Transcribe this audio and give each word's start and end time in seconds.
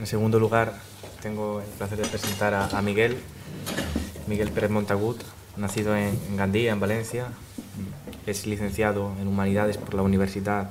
En 0.00 0.06
segundo 0.06 0.40
lugar, 0.40 0.72
tengo 1.20 1.60
el 1.60 1.66
placer 1.76 1.98
de 1.98 2.08
presentar 2.08 2.54
a, 2.54 2.80
Miguel, 2.80 3.18
Miguel 4.26 4.50
Pérez 4.50 4.70
Montagut, 4.70 5.20
nacido 5.58 5.94
en, 5.94 6.16
Gandía, 6.38 6.72
en 6.72 6.80
Valencia. 6.80 7.26
Es 8.26 8.46
licenciado 8.46 9.12
en 9.20 9.28
Humanidades 9.28 9.76
por 9.76 9.92
la 9.92 10.00
Universidad 10.00 10.70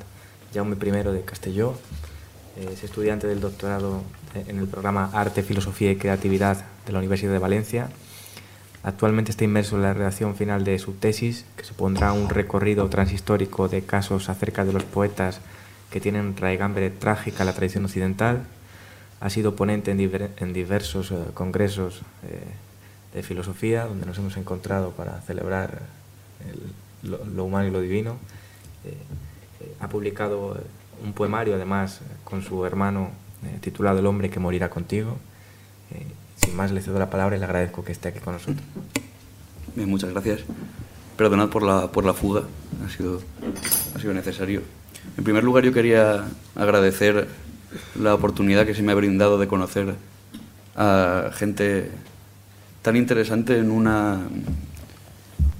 Jaume 0.51 0.75
I 0.81 0.89
de 1.11 1.21
Castelló. 1.21 1.75
Es 2.59 2.83
estudiante 2.83 3.27
del 3.27 3.39
doctorado 3.39 4.01
en 4.33 4.57
el 4.57 4.67
programa 4.67 5.11
Arte, 5.13 5.43
Filosofía 5.43 5.91
y 5.91 5.97
Creatividad 5.97 6.65
de 6.87 6.91
la 6.91 6.97
Universidad 6.97 7.31
de 7.31 7.37
Valencia. 7.37 7.89
Actualmente 8.81 9.29
está 9.29 9.43
inmerso 9.43 9.75
en 9.75 9.83
la 9.83 9.93
redacción 9.93 10.35
final 10.35 10.63
de 10.63 10.79
su 10.79 10.93
tesis, 10.93 11.45
que 11.55 11.65
supondrá 11.65 12.13
un 12.13 12.29
recorrido 12.29 12.89
transhistórico 12.89 13.67
de 13.67 13.83
casos 13.83 14.27
acerca 14.27 14.65
de 14.65 14.73
los 14.73 14.85
poetas 14.85 15.39
que 15.91 16.01
tienen 16.01 16.35
raigambre 16.35 16.89
trágica 16.89 17.43
en 17.43 17.45
la 17.45 17.53
tradición 17.53 17.85
occidental 17.85 18.47
ha 19.21 19.29
sido 19.29 19.55
ponente 19.55 19.91
en, 19.91 20.53
diversos 20.53 21.11
eh, 21.11 21.17
congresos 21.33 22.01
eh, 22.23 22.41
de 23.13 23.23
filosofía, 23.23 23.85
donde 23.85 24.05
nos 24.05 24.17
hemos 24.17 24.37
encontrado 24.37 24.91
para 24.91 25.21
celebrar 25.21 25.81
lo, 27.03 27.43
humano 27.43 27.67
y 27.67 27.71
lo 27.71 27.81
divino. 27.81 28.17
Eh, 28.85 28.95
ha 29.81 29.89
publicado 29.89 30.57
un 31.03 31.13
poemario, 31.13 31.55
además, 31.55 32.01
con 32.23 32.43
su 32.43 32.65
hermano, 32.65 33.09
titulado 33.61 33.99
El 33.99 34.05
hombre 34.05 34.29
que 34.29 34.39
morirá 34.39 34.69
contigo. 34.69 35.17
sin 36.37 36.55
más, 36.55 36.71
le 36.71 36.81
cedo 36.81 36.99
la 36.99 37.09
palabra 37.09 37.35
y 37.35 37.39
le 37.39 37.45
agradezco 37.45 37.83
que 37.83 37.91
esté 37.91 38.09
aquí 38.09 38.19
con 38.19 38.33
nosotros. 38.33 38.63
Bien, 39.75 39.89
muchas 39.89 40.11
gracias. 40.11 40.41
Perdonad 41.17 41.49
por 41.49 41.63
la, 41.63 41.91
por 41.91 42.05
la 42.05 42.13
fuga, 42.13 42.43
ha 42.85 42.89
sido, 42.89 43.21
ha 43.95 43.99
sido 43.99 44.13
necesario. 44.13 44.61
En 45.17 45.23
primer 45.23 45.43
lugar, 45.43 45.63
yo 45.65 45.73
quería 45.73 46.25
agradecer 46.55 47.27
la 47.99 48.13
oportunidad 48.13 48.65
que 48.65 48.73
se 48.73 48.83
me 48.83 48.91
ha 48.91 48.95
brindado 48.95 49.37
de 49.37 49.47
conocer 49.47 49.95
a 50.75 51.29
gente 51.33 51.91
tan 52.81 52.95
interesante 52.95 53.57
en 53.57 53.71
una 53.71 54.19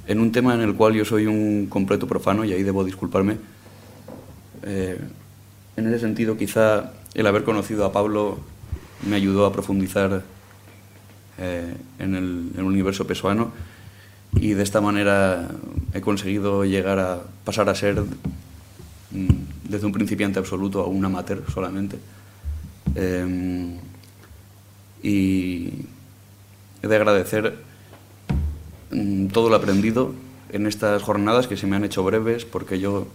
en 0.07 0.19
un 0.19 0.31
tema 0.31 0.55
en 0.55 0.61
el 0.61 0.73
cual 0.73 0.93
yo 0.93 1.05
soy 1.05 1.27
un 1.27 1.67
completo 1.67 2.07
profano 2.07 2.43
y 2.43 2.51
ahí 2.51 2.63
debo 2.63 2.83
disculparme. 2.83 3.37
Eh, 4.63 4.99
en 5.77 5.87
ese 5.87 5.99
sentido, 5.99 6.35
quizá 6.35 6.93
el 7.13 7.27
haber 7.27 7.43
conocido 7.43 7.85
a 7.85 7.91
Pablo 7.91 8.39
me 9.07 9.15
ayudó 9.15 9.45
a 9.45 9.53
profundizar 9.53 10.23
eh, 11.37 11.75
en, 11.99 12.15
el, 12.15 12.63
universo 12.63 13.05
pesuano 13.05 13.51
y 14.33 14.53
de 14.53 14.63
esta 14.63 14.81
manera 14.81 15.47
he 15.93 16.01
conseguido 16.01 16.65
llegar 16.65 16.99
a 16.99 17.21
pasar 17.45 17.69
a 17.69 17.75
ser 17.75 18.01
mm, 19.11 19.27
desde 19.69 19.85
un 19.85 19.93
principiante 19.93 20.39
absoluto 20.39 20.81
a 20.81 20.87
un 20.87 21.05
amateur 21.05 21.43
solamente. 21.53 21.99
Em, 22.95 23.77
y 25.01 25.85
he 26.81 26.87
de 26.87 26.95
agradecer 26.95 27.55
mm, 28.91 29.27
todo 29.27 29.49
lo 29.49 29.55
aprendido 29.55 30.13
en 30.51 30.65
estas 30.65 31.03
jornadas 31.03 31.47
que 31.47 31.55
se 31.55 31.67
me 31.67 31.75
han 31.75 31.85
hecho 31.85 32.03
breves 32.03 32.43
porque 32.45 32.79
yo 32.79 33.07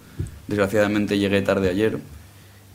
desgraciadamente 0.46 1.18
llegué 1.18 1.42
tarde 1.42 1.68
ayer 1.68 1.98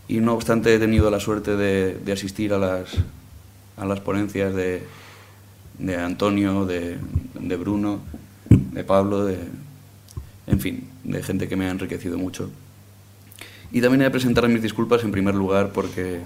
y 0.09 0.19
no 0.19 0.33
obstante 0.33 0.73
he 0.73 0.79
tenido 0.79 1.09
la 1.09 1.19
suerte 1.19 1.55
de, 1.55 2.11
asistir 2.11 2.53
a 2.53 2.57
las, 2.57 2.89
a 3.77 3.85
las 3.85 4.01
ponencias 4.01 4.53
de, 4.53 4.83
de 5.77 5.95
Antonio, 5.95 6.65
de, 6.65 6.97
de, 7.39 7.55
Bruno, 7.55 7.99
de 8.49 8.83
Pablo, 8.83 9.25
de, 9.25 9.37
en 10.47 10.59
fin, 10.59 10.89
de 11.03 11.23
gente 11.23 11.47
que 11.47 11.55
me 11.55 11.67
ha 11.67 11.69
enriquecido 11.69 12.17
mucho. 12.17 12.49
Y 13.71 13.81
también 13.81 14.01
he 14.01 14.05
de 14.05 14.11
presentar 14.11 14.47
mis 14.49 14.61
disculpas 14.61 15.03
en 15.03 15.11
primer 15.11 15.35
lugar 15.35 15.71
porque, 15.71 16.21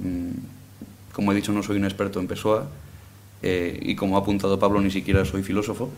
mm, 0.00 1.12
como 1.12 1.32
he 1.32 1.34
dicho, 1.34 1.52
no 1.52 1.62
soy 1.62 1.78
un 1.78 1.84
experto 1.84 2.20
en 2.20 2.26
Pessoa 2.26 2.66
eh, 3.42 3.78
y 3.80 3.96
como 3.96 4.16
ha 4.16 4.20
apuntado 4.20 4.58
Pablo, 4.58 4.80
ni 4.80 4.90
siquiera 4.90 5.24
soy 5.24 5.42
filósofo. 5.42 5.90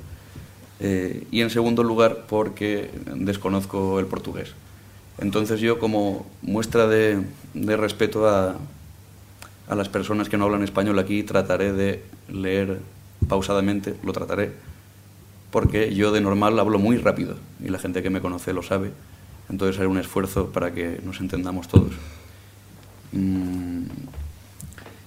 Eh, 0.81 1.27
y 1.33 1.41
en 1.41 1.51
segundo 1.51 1.83
lugar 1.83 2.27
porque 2.29 2.91
desconozco 3.17 3.99
el 3.99 4.07
portugués. 4.07 4.55
Entonces 5.19 5.61
yo 5.61 5.81
como 5.81 6.27
muestra 6.43 6.87
de, 6.87 7.21
de 7.55 7.77
respeto 7.77 8.29
a, 8.29 8.57
a 9.69 9.75
las 9.75 9.89
personas 9.89 10.29
que 10.29 10.39
no 10.39 10.45
hablan 10.45 10.63
español 10.63 10.99
aquí 10.99 11.23
trataré 11.25 11.73
de 11.73 12.03
leer 12.29 12.79
pausadamente, 13.29 13.95
lo 14.05 14.13
trataré, 14.13 14.53
porque 15.51 15.95
yo 15.95 16.13
de 16.13 16.21
normal 16.21 16.59
hablo 16.59 16.79
muy 16.79 16.97
rápido 16.97 17.37
y 17.63 17.69
la 17.69 17.79
gente 17.79 18.03
que 18.03 18.11
me 18.11 18.21
conoce 18.21 18.53
lo 18.53 18.63
sabe. 18.63 18.93
Entonces 19.51 19.79
haré 19.79 19.87
un 19.87 19.99
esfuerzo 19.99 20.51
para 20.51 20.73
que 20.73 21.01
nos 21.05 21.21
entendamos 21.21 21.69
todos. 21.69 21.93
Mm, 23.13 23.85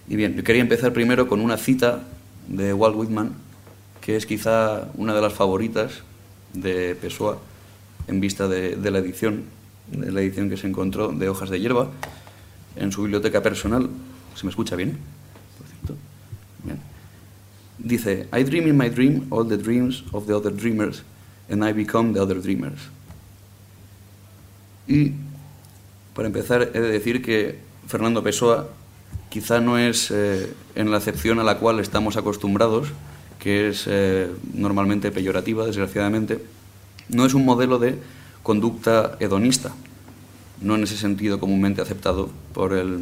y 0.10 0.16
bien, 0.16 0.36
yo 0.36 0.44
quería 0.44 0.62
empezar 0.62 0.94
primero 0.94 1.28
con 1.28 1.42
una 1.42 1.58
cita 1.58 2.04
de 2.48 2.74
Walt 2.74 2.96
Whitman, 2.96 3.34
que 4.02 4.16
es 4.16 4.26
quizá 4.26 4.90
una 4.96 5.14
de 5.14 5.22
las 5.22 5.34
favoritas 5.34 6.02
de 6.54 6.96
Pessoa 6.96 7.38
en 8.08 8.20
vista 8.20 8.48
de, 8.48 8.76
la 8.92 9.00
edición, 9.00 9.44
de 9.92 10.12
la 10.12 10.22
edición 10.22 10.50
que 10.50 10.58
se 10.58 10.68
encontró 10.68 11.10
de 11.10 11.30
Hojas 11.30 11.50
de 11.50 11.60
Hierba 11.60 11.90
en 12.76 12.92
su 12.92 13.04
biblioteca 13.04 13.42
personal. 13.42 13.90
¿Se 14.36 14.46
me 14.46 14.50
escucha 14.50 14.76
bien? 14.76 14.98
bien? 16.64 16.80
Dice, 17.78 18.28
I 18.34 18.44
dream 18.44 18.68
in 18.68 18.78
my 18.78 18.90
dream 18.90 19.28
all 19.30 19.48
the 19.48 19.58
dreams 19.58 20.04
of 20.12 20.26
the 20.26 20.36
other 20.36 20.52
dreamers, 20.52 21.04
and 21.50 21.64
I 21.64 21.74
become 21.74 22.14
the 22.14 22.22
other 22.22 22.42
dreamers. 22.42 22.80
Y 24.92 25.14
para 26.14 26.28
empezar, 26.28 26.72
he 26.74 26.80
de 26.82 26.92
decir 26.92 27.22
que 27.22 27.60
Fernando 27.88 28.22
Pessoa 28.22 28.68
quizá 29.30 29.62
no 29.62 29.78
es 29.78 30.12
eh, 30.12 30.52
en 30.76 30.92
la 30.92 30.98
acepción 30.98 31.40
a 31.40 31.46
la 31.46 31.60
cual 31.60 31.80
estamos 31.80 32.18
acostumbrados, 32.18 32.90
que 33.40 33.70
es 33.70 33.86
eh, 33.88 34.28
normalmente 34.54 35.10
peyorativa, 35.10 35.66
desgraciadamente, 35.66 36.44
no 37.08 37.26
es 37.26 37.34
un 37.34 37.46
modelo 37.46 37.80
de 37.80 38.00
conducta 38.44 39.16
hedonista, 39.22 39.72
no 40.60 40.76
en 40.76 40.84
ese 40.84 40.98
sentido 40.98 41.40
comúnmente 41.40 41.82
aceptado 41.82 42.30
por 42.54 42.74
el, 42.74 43.00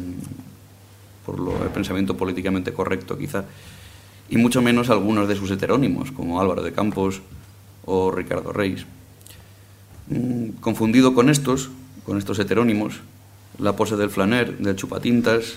por 1.26 1.40
lo, 1.40 1.60
el 1.60 1.70
pensamiento 1.70 2.16
políticamente 2.16 2.72
correcto, 2.72 3.18
quizá, 3.18 3.46
y 4.28 4.36
mucho 4.36 4.62
menos 4.62 4.90
algunos 4.90 5.26
de 5.26 5.34
sus 5.34 5.50
heterónimos, 5.50 6.12
como 6.12 6.40
Álvaro 6.40 6.62
de 6.62 6.70
Campos 6.70 7.20
o 7.84 8.12
Ricardo 8.12 8.52
Reis. 8.52 8.86
Mm, 10.10 10.58
confundido 10.60 11.14
con 11.14 11.30
estos, 11.30 11.70
con 12.04 12.18
estos 12.18 12.38
heterónimos, 12.38 13.00
la 13.58 13.76
pose 13.76 13.96
del 13.96 14.10
flaner, 14.10 14.58
del 14.58 14.76
chupatintas, 14.76 15.54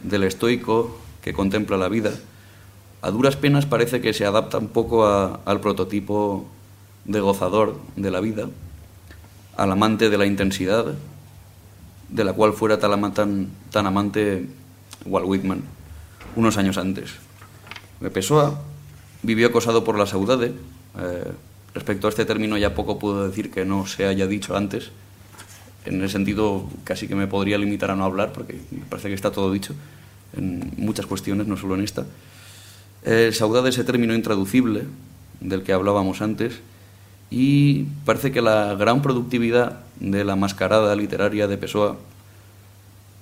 del 0.00 0.24
estoico 0.24 0.98
que 1.22 1.32
contempla 1.32 1.76
la 1.76 1.88
vida, 1.88 2.12
a 3.00 3.10
duras 3.10 3.36
penas 3.36 3.66
parece 3.66 4.00
que 4.00 4.12
se 4.12 4.26
adapta 4.26 4.58
un 4.58 4.68
poco 4.68 5.06
al 5.06 5.60
prototipo 5.60 6.46
de 7.04 7.20
gozador 7.20 7.76
de 7.96 8.10
la 8.10 8.20
vida, 8.20 8.48
al 9.56 9.72
amante 9.72 10.10
de 10.10 10.18
la 10.18 10.26
intensidad, 10.26 10.94
de 12.08 12.24
la 12.24 12.32
cual 12.32 12.54
fuera 12.54 12.78
tan, 12.78 13.50
tan, 13.70 13.86
amante 13.86 14.46
Walt 15.04 15.26
Whitman 15.26 15.62
unos 16.34 16.56
años 16.56 16.78
antes. 16.78 17.14
Pessoa 18.12 18.60
vivió 19.22 19.48
acosado 19.48 19.84
por 19.84 19.98
la 19.98 20.06
saudade. 20.06 20.52
Eh, 20.98 21.32
respecto 21.74 22.06
a 22.06 22.10
este 22.10 22.24
término 22.24 22.56
ya 22.56 22.74
poco 22.74 22.98
puedo 22.98 23.28
decir 23.28 23.50
que 23.50 23.64
no 23.64 23.86
se 23.86 24.06
haya 24.06 24.26
dicho 24.26 24.56
antes, 24.56 24.90
en 25.88 26.02
ese 26.02 26.12
sentido 26.12 26.68
casi 26.84 27.08
que 27.08 27.14
me 27.14 27.26
podría 27.26 27.58
limitar 27.58 27.90
a 27.90 27.96
no 27.96 28.04
hablar, 28.04 28.32
porque 28.32 28.60
me 28.70 28.84
parece 28.88 29.08
que 29.08 29.14
está 29.14 29.30
todo 29.30 29.52
dicho 29.52 29.74
en 30.36 30.72
muchas 30.76 31.06
cuestiones, 31.06 31.46
no 31.46 31.56
solo 31.56 31.74
en 31.74 31.82
esta. 31.82 32.06
Eh, 33.04 33.30
saudade 33.32 33.70
ese 33.70 33.84
término 33.84 34.14
intraducible 34.14 34.84
del 35.40 35.62
que 35.62 35.72
hablábamos 35.72 36.20
antes 36.20 36.60
y 37.30 37.84
parece 38.04 38.32
que 38.32 38.42
la 38.42 38.74
gran 38.74 39.02
productividad 39.02 39.80
de 40.00 40.24
la 40.24 40.36
mascarada 40.36 40.94
literaria 40.96 41.46
de 41.46 41.58
Pessoa 41.58 41.96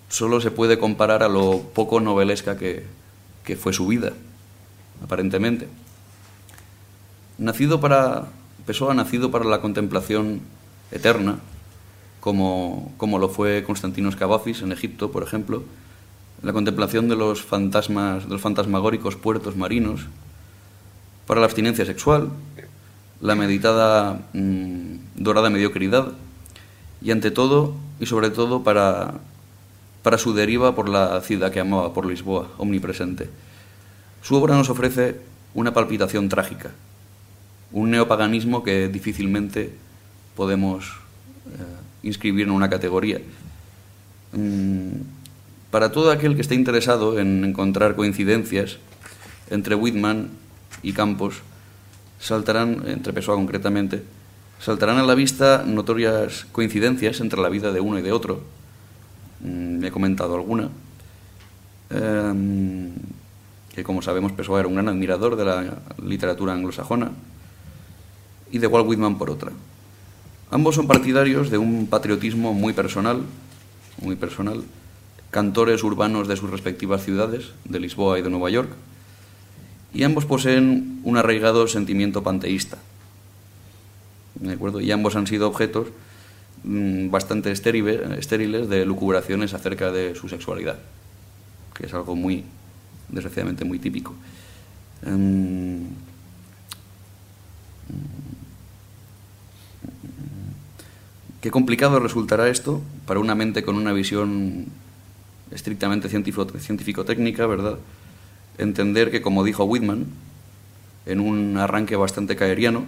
solo 0.08 0.40
se 0.40 0.50
puede 0.50 0.78
comparar 0.78 1.22
a 1.22 1.28
lo 1.28 1.60
poco 1.74 2.00
novelesca 2.00 2.56
que, 2.56 2.84
fue 3.56 3.72
su 3.72 3.86
vida, 3.86 4.12
aparentemente. 5.02 5.68
Nacido 7.38 7.80
para 7.80 8.26
Pessoa, 8.66 8.94
nacido 8.94 9.30
para 9.30 9.44
la 9.44 9.60
contemplación 9.60 10.40
eterna, 10.90 11.38
como, 12.26 12.92
como 12.96 13.20
lo 13.20 13.28
fue 13.28 13.62
Constantino 13.62 14.08
Escabafis 14.08 14.60
en 14.62 14.72
Egipto, 14.72 15.12
por 15.12 15.22
ejemplo, 15.22 15.62
la 16.42 16.52
contemplación 16.52 17.08
de 17.08 17.14
los 17.14 17.40
fantasmas, 17.40 18.24
de 18.24 18.30
los 18.30 18.40
fantasmagóricos 18.40 19.14
puertos 19.14 19.54
marinos, 19.54 20.06
para 21.28 21.38
la 21.38 21.46
abstinencia 21.46 21.86
sexual, 21.86 22.30
la 23.20 23.36
meditada 23.36 24.22
mm, 24.32 24.96
dorada 25.14 25.50
mediocridad 25.50 26.14
y 27.00 27.12
ante 27.12 27.30
todo 27.30 27.76
y 28.00 28.06
sobre 28.06 28.30
todo 28.30 28.64
para, 28.64 29.20
para 30.02 30.18
su 30.18 30.34
deriva 30.34 30.74
por 30.74 30.88
la 30.88 31.20
ciudad 31.20 31.52
que 31.52 31.60
amaba, 31.60 31.94
por 31.94 32.06
Lisboa, 32.06 32.48
omnipresente. 32.58 33.30
Su 34.20 34.34
obra 34.34 34.56
nos 34.56 34.68
ofrece 34.68 35.20
una 35.54 35.72
palpitación 35.72 36.28
trágica, 36.28 36.72
un 37.70 37.92
neopaganismo 37.92 38.64
que 38.64 38.88
difícilmente 38.88 39.72
podemos 40.34 41.05
inscribir 42.06 42.46
en 42.46 42.52
una 42.52 42.70
categoría. 42.70 43.20
Mm, 44.32 45.02
para 45.70 45.92
todo 45.92 46.10
aquel 46.10 46.34
que 46.34 46.42
esté 46.42 46.54
interesado 46.54 47.18
en 47.18 47.44
encontrar 47.44 47.96
coincidencias 47.96 48.78
entre 49.50 49.74
Whitman 49.74 50.30
y 50.82 50.92
Campos, 50.92 51.42
saltarán, 52.20 52.84
entre 52.86 53.12
Pessoa 53.12 53.36
concretamente, 53.36 54.02
saltarán 54.60 54.98
a 54.98 55.02
la 55.02 55.14
vista 55.14 55.64
notorias 55.66 56.46
coincidencias 56.52 57.20
entre 57.20 57.40
la 57.40 57.48
vida 57.48 57.72
de 57.72 57.80
uno 57.80 57.98
y 57.98 58.02
de 58.02 58.12
otro. 58.12 58.40
Mm, 59.40 59.84
he 59.84 59.90
comentado 59.90 60.34
alguna. 60.34 60.70
Em, 61.90 62.90
que 63.74 63.84
como 63.84 64.00
sabemos 64.00 64.32
Pessoa 64.32 64.60
era 64.60 64.68
un 64.68 64.74
gran 64.74 64.88
admirador 64.88 65.36
de 65.36 65.44
la 65.44 65.78
literatura 66.02 66.54
anglosajona 66.54 67.12
y 68.50 68.58
de 68.58 68.66
Walt 68.66 68.88
Whitman 68.88 69.18
por 69.18 69.28
otra. 69.30 69.52
Ambos 70.50 70.76
son 70.76 70.86
partidarios 70.86 71.50
de 71.50 71.58
un 71.58 71.88
patriotismo 71.88 72.54
muy 72.54 72.72
personal, 72.72 73.22
muy 74.00 74.14
personal, 74.14 74.62
cantores 75.30 75.82
urbanos 75.82 76.28
de 76.28 76.36
sus 76.36 76.50
respectivas 76.50 77.04
ciudades, 77.04 77.50
de 77.64 77.80
Lisboa 77.80 78.18
y 78.18 78.22
de 78.22 78.30
Nueva 78.30 78.50
York, 78.50 78.70
y 79.92 80.04
ambos 80.04 80.24
poseen 80.24 81.00
un 81.04 81.16
arraigado 81.16 81.66
sentimiento 81.66 82.22
panteísta. 82.22 82.78
¿De 84.36 84.52
acuerdo? 84.52 84.80
Y 84.80 84.92
ambos 84.92 85.16
han 85.16 85.26
sido 85.26 85.48
objetos 85.48 85.88
mm, 86.64 87.10
bastante 87.10 87.50
estériles 87.50 88.68
de 88.68 88.84
lucubraciones 88.84 89.54
acerca 89.54 89.90
de 89.90 90.14
su 90.14 90.28
sexualidad, 90.28 90.78
que 91.74 91.86
es 91.86 91.94
algo 91.94 92.14
muy, 92.14 92.44
desgraciadamente, 93.08 93.64
muy 93.64 93.78
típico. 93.78 94.14
Em, 95.04 95.86
Qué 101.46 101.52
complicado 101.52 102.00
resultará 102.00 102.48
esto 102.48 102.82
para 103.06 103.20
una 103.20 103.36
mente 103.36 103.62
con 103.62 103.76
una 103.76 103.92
visión 103.92 104.66
estrictamente 105.52 106.08
científico-técnica, 106.08 107.46
¿verdad? 107.46 107.78
Entender 108.58 109.12
que, 109.12 109.22
como 109.22 109.44
dijo 109.44 109.62
Whitman, 109.62 110.06
en 111.06 111.20
un 111.20 111.56
arranque 111.56 111.94
bastante 111.94 112.34
caeriano, 112.34 112.86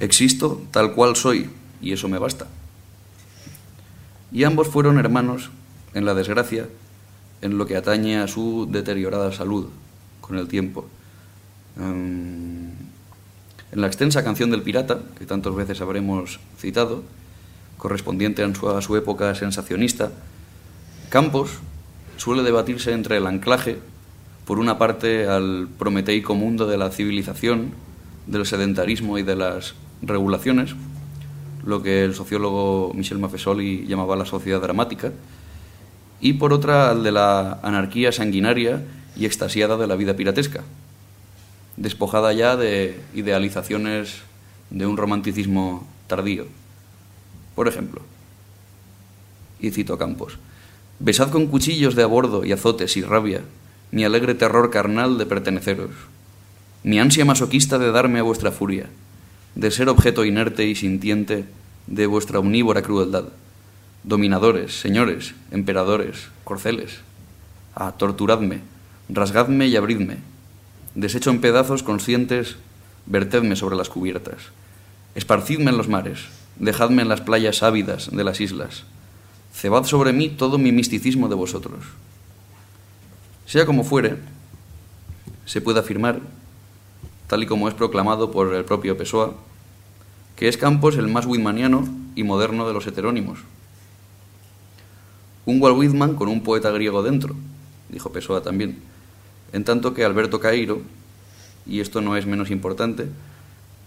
existo 0.00 0.60
tal 0.70 0.92
cual 0.92 1.16
soy 1.16 1.48
y 1.80 1.92
eso 1.92 2.10
me 2.10 2.18
basta. 2.18 2.46
Y 4.30 4.44
ambos 4.44 4.68
fueron 4.68 4.98
hermanos 4.98 5.48
en 5.94 6.04
la 6.04 6.12
desgracia, 6.12 6.68
en 7.40 7.56
lo 7.56 7.64
que 7.64 7.78
atañe 7.78 8.18
a 8.18 8.28
su 8.28 8.68
deteriorada 8.70 9.32
salud 9.32 9.68
con 10.20 10.36
el 10.36 10.46
tiempo. 10.46 10.84
Em, 11.78 12.68
en 13.72 13.80
la 13.80 13.86
extensa 13.86 14.22
canción 14.22 14.50
del 14.50 14.60
pirata, 14.60 15.00
que 15.18 15.24
tantas 15.24 15.54
veces 15.54 15.80
habremos 15.80 16.38
citado, 16.58 17.02
correspondiente 17.84 18.42
a 18.42 18.80
su, 18.80 18.96
época 18.96 19.34
sensacionista, 19.34 20.10
Campos 21.10 21.50
suele 22.16 22.42
debatirse 22.42 22.92
entre 22.92 23.18
el 23.18 23.26
anclaje, 23.26 23.76
por 24.46 24.58
una 24.58 24.78
parte, 24.78 25.28
al 25.28 25.68
prometeico 25.78 26.34
mundo 26.34 26.66
de 26.66 26.78
la 26.78 26.88
civilización, 26.88 27.72
del 28.26 28.46
sedentarismo 28.46 29.18
y 29.18 29.22
de 29.22 29.36
las 29.36 29.74
regulaciones, 30.00 30.74
lo 31.66 31.82
que 31.82 32.04
el 32.04 32.14
sociólogo 32.14 32.90
Michel 32.94 33.18
Maffesoli 33.18 33.84
llamaba 33.86 34.16
la 34.16 34.24
sociedad 34.24 34.62
dramática, 34.62 35.12
y 36.22 36.32
por 36.32 36.54
otra 36.54 36.88
al 36.88 37.02
de 37.02 37.12
la 37.12 37.60
anarquía 37.62 38.12
sanguinaria 38.12 38.82
y 39.14 39.26
extasiada 39.26 39.76
de 39.76 39.86
la 39.86 39.96
vida 39.96 40.16
piratesca, 40.16 40.62
despojada 41.76 42.32
ya 42.32 42.56
de 42.56 42.98
idealizaciones 43.14 44.22
de 44.70 44.86
un 44.86 44.96
romanticismo 44.96 45.86
tardío. 46.06 46.63
Por 47.54 47.68
ejemplo, 47.68 48.02
y 49.60 49.70
cito 49.70 49.98
Campos, 49.98 50.38
besad 50.98 51.30
con 51.30 51.46
cuchillos 51.46 51.94
de 51.94 52.02
a 52.02 52.06
bordo 52.06 52.44
y 52.44 52.52
azotes 52.52 52.96
y 52.96 53.02
rabia 53.02 53.42
mi 53.90 54.04
alegre 54.04 54.34
terror 54.34 54.70
carnal 54.70 55.18
de 55.18 55.26
perteneceros, 55.26 55.92
mi 56.82 56.98
ansia 56.98 57.24
masoquista 57.24 57.78
de 57.78 57.92
darme 57.92 58.18
a 58.18 58.24
vuestra 58.24 58.50
furia, 58.50 58.86
de 59.54 59.70
ser 59.70 59.88
objeto 59.88 60.24
inerte 60.24 60.66
y 60.66 60.74
sintiente 60.74 61.44
de 61.86 62.06
vuestra 62.06 62.40
omnívora 62.40 62.82
crueldad. 62.82 63.26
Dominadores, 64.02 64.80
señores, 64.80 65.34
emperadores, 65.52 66.28
corceles, 66.42 66.98
ah, 67.76 67.94
torturadme, 67.96 68.60
rasgadme 69.08 69.68
y 69.68 69.76
abridme, 69.76 70.18
deshecho 70.94 71.30
en 71.30 71.40
pedazos 71.40 71.82
conscientes, 71.82 72.56
vertedme 73.06 73.54
sobre 73.54 73.76
las 73.76 73.88
cubiertas, 73.88 74.50
esparcidme 75.14 75.70
en 75.70 75.78
los 75.78 75.88
mares, 75.88 76.20
dejadme 76.56 77.02
en 77.02 77.08
las 77.08 77.20
playas 77.20 77.62
ávidas 77.62 78.10
de 78.10 78.24
las 78.24 78.40
islas, 78.40 78.84
cebad 79.52 79.84
sobre 79.84 80.12
mí 80.12 80.28
todo 80.28 80.58
mi 80.58 80.72
misticismo 80.72 81.28
de 81.28 81.34
vosotros. 81.34 81.84
Sea 83.46 83.66
como 83.66 83.84
fuere, 83.84 84.16
se 85.44 85.60
puede 85.60 85.80
afirmar, 85.80 86.20
tal 87.26 87.42
y 87.42 87.46
como 87.46 87.68
es 87.68 87.74
proclamado 87.74 88.30
por 88.30 88.54
el 88.54 88.64
propio 88.64 88.96
Pessoa, 88.96 89.34
que 90.36 90.48
es 90.48 90.56
Campos 90.56 90.96
el 90.96 91.08
más 91.08 91.26
whitmaniano 91.26 91.88
y 92.16 92.24
moderno 92.24 92.66
de 92.66 92.72
los 92.72 92.86
heterónimos. 92.86 93.38
Un 95.46 95.60
Walt 95.60 95.76
Whitman 95.76 96.14
con 96.14 96.28
un 96.28 96.42
poeta 96.42 96.70
griego 96.70 97.02
dentro, 97.02 97.36
dijo 97.90 98.10
Pessoa 98.10 98.42
también, 98.42 98.78
en 99.52 99.64
tanto 99.64 99.94
que 99.94 100.04
Alberto 100.04 100.40
Cairo, 100.40 100.82
y 101.66 101.80
esto 101.80 102.00
no 102.00 102.16
es 102.16 102.26
menos 102.26 102.50
importante, 102.50 103.08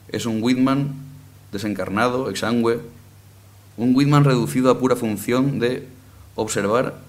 es 0.10 0.26
un 0.26 0.42
Whitman 0.42 1.07
desencarnado, 1.52 2.30
exangüe, 2.30 2.82
un 3.78 3.96
Whitman 3.96 4.24
reducido 4.24 4.72
a 4.72 4.80
pura 4.80 4.96
función 4.96 5.60
de 5.60 5.88
observar 6.36 7.00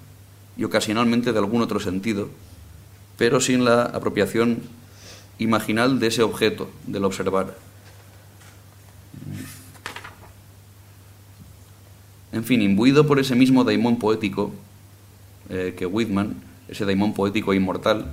y 0.56 0.64
ocasionalmente 0.64 1.32
de 1.32 1.38
algún 1.38 1.62
otro 1.62 1.80
sentido, 1.80 2.28
pero 3.16 3.40
sin 3.40 3.64
la 3.64 3.82
apropiación 3.82 4.58
imaginal 5.38 5.98
de 5.98 6.08
ese 6.08 6.22
objeto, 6.22 6.68
del 6.86 7.04
observar. 7.04 7.56
En 12.32 12.44
fin, 12.44 12.60
imbuido 12.60 13.06
por 13.06 13.18
ese 13.18 13.34
mismo 13.34 13.64
daimón 13.64 13.98
poético 13.98 14.52
eh, 15.48 15.74
que 15.76 15.86
Whitman, 15.86 16.36
ese 16.68 16.84
daimón 16.84 17.14
poético 17.14 17.54
inmortal, 17.54 18.12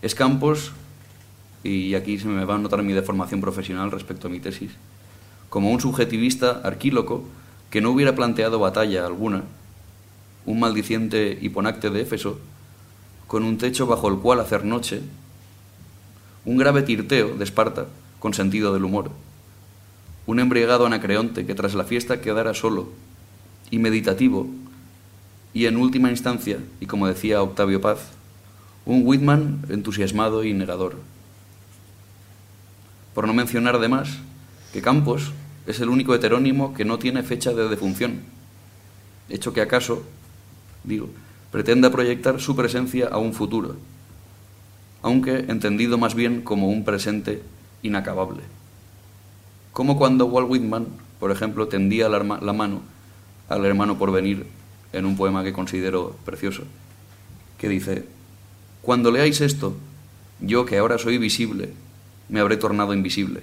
es 0.00 0.14
Campos, 0.14 0.72
y 1.62 1.94
aquí 1.94 2.18
se 2.18 2.26
me 2.26 2.44
va 2.46 2.54
a 2.54 2.58
notar 2.58 2.82
mi 2.82 2.94
deformación 2.94 3.40
profesional 3.40 3.90
respecto 3.90 4.28
a 4.28 4.30
mi 4.30 4.40
tesis, 4.40 4.70
como 5.50 5.72
un 5.72 5.80
subjetivista 5.80 6.60
arquíloco 6.64 7.24
que 7.70 7.80
no 7.80 7.90
hubiera 7.90 8.14
planteado 8.14 8.58
batalla 8.58 9.04
alguna, 9.04 9.42
un 10.46 10.60
maldiciente 10.60 11.38
hiponacte 11.40 11.90
de 11.90 12.00
Éfeso, 12.00 12.38
con 13.26 13.44
un 13.44 13.58
techo 13.58 13.86
bajo 13.86 14.08
el 14.08 14.18
cual 14.18 14.40
hacer 14.40 14.64
noche, 14.64 15.02
un 16.44 16.56
grave 16.56 16.82
tirteo 16.82 17.36
de 17.36 17.44
Esparta 17.44 17.86
con 18.18 18.32
sentido 18.32 18.72
del 18.72 18.84
humor, 18.84 19.10
un 20.26 20.40
embriagado 20.40 20.86
anacreonte 20.86 21.44
que 21.44 21.54
tras 21.54 21.74
la 21.74 21.84
fiesta 21.84 22.20
quedara 22.20 22.54
solo 22.54 22.88
y 23.70 23.78
meditativo, 23.78 24.48
y 25.52 25.66
en 25.66 25.76
última 25.76 26.10
instancia, 26.10 26.58
y 26.80 26.86
como 26.86 27.08
decía 27.08 27.42
Octavio 27.42 27.80
Paz, 27.80 28.10
un 28.86 29.02
Whitman 29.04 29.64
entusiasmado 29.68 30.44
y 30.44 30.54
negador. 30.54 30.96
Por 33.14 33.26
no 33.26 33.34
mencionar 33.34 33.76
además 33.76 34.18
que 34.72 34.82
Campos 34.82 35.32
es 35.66 35.80
el 35.80 35.88
único 35.88 36.14
heterónimo 36.14 36.74
que 36.74 36.84
no 36.84 36.98
tiene 36.98 37.22
fecha 37.22 37.52
de 37.52 37.68
defunción, 37.68 38.20
hecho 39.28 39.52
que 39.52 39.60
acaso, 39.60 40.02
digo, 40.84 41.08
pretenda 41.50 41.90
proyectar 41.90 42.40
su 42.40 42.56
presencia 42.56 43.08
a 43.08 43.18
un 43.18 43.32
futuro, 43.32 43.76
aunque 45.02 45.46
entendido 45.48 45.98
más 45.98 46.14
bien 46.14 46.42
como 46.42 46.68
un 46.68 46.84
presente 46.84 47.42
inacabable. 47.82 48.42
Como 49.72 49.96
cuando 49.96 50.26
Walt 50.26 50.50
Whitman, 50.50 50.86
por 51.18 51.30
ejemplo, 51.30 51.68
tendía 51.68 52.08
la, 52.08 52.18
la 52.18 52.52
mano 52.52 52.82
al 53.48 53.64
hermano 53.64 53.98
por 53.98 54.12
venir 54.12 54.46
en 54.92 55.06
un 55.06 55.16
poema 55.16 55.44
que 55.44 55.52
considero 55.52 56.16
precioso, 56.24 56.64
que 57.58 57.68
dice, 57.68 58.04
Cuando 58.82 59.10
leáis 59.10 59.40
esto, 59.40 59.76
yo 60.40 60.64
que 60.64 60.78
ahora 60.78 60.98
soy 60.98 61.18
visible, 61.18 61.72
me 62.28 62.40
habré 62.40 62.56
tornado 62.56 62.94
invisible 62.94 63.42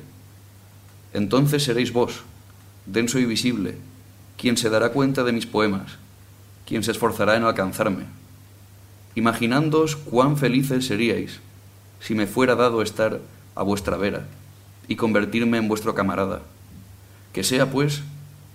entonces 1.13 1.63
seréis 1.63 1.93
vos, 1.93 2.21
denso 2.85 3.19
y 3.19 3.25
visible, 3.25 3.75
quien 4.37 4.57
se 4.57 4.69
dará 4.69 4.89
cuenta 4.89 5.23
de 5.23 5.31
mis 5.31 5.45
poemas, 5.45 5.97
quien 6.65 6.83
se 6.83 6.91
esforzará 6.91 7.35
en 7.35 7.43
alcanzarme. 7.43 8.05
Imaginándoos 9.15 9.95
cuán 9.95 10.37
felices 10.37 10.85
seríais 10.85 11.39
si 11.99 12.13
me 12.13 12.27
fuera 12.27 12.55
dado 12.55 12.81
estar 12.81 13.19
a 13.55 13.63
vuestra 13.63 13.97
vera 13.97 14.27
y 14.87 14.95
convertirme 14.95 15.57
en 15.57 15.67
vuestro 15.67 15.95
camarada. 15.95 16.43
Que 17.33 17.43
sea, 17.43 17.71
pues, 17.71 18.03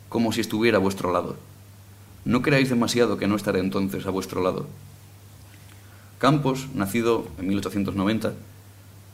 como 0.09 0.32
si 0.32 0.40
estuviera 0.40 0.78
a 0.78 0.80
vuestro 0.80 1.12
lado. 1.12 1.37
No 2.25 2.42
creáis 2.42 2.68
demasiado 2.68 3.18
que 3.18 3.26
no 3.26 3.35
estaré 3.35 3.59
entonces 3.59 4.06
a 4.06 4.11
vuestro 4.11 4.42
lado. 4.42 4.66
Campos, 6.18 6.68
nacido 6.75 7.26
en 7.38 7.49
1890, 7.49 8.35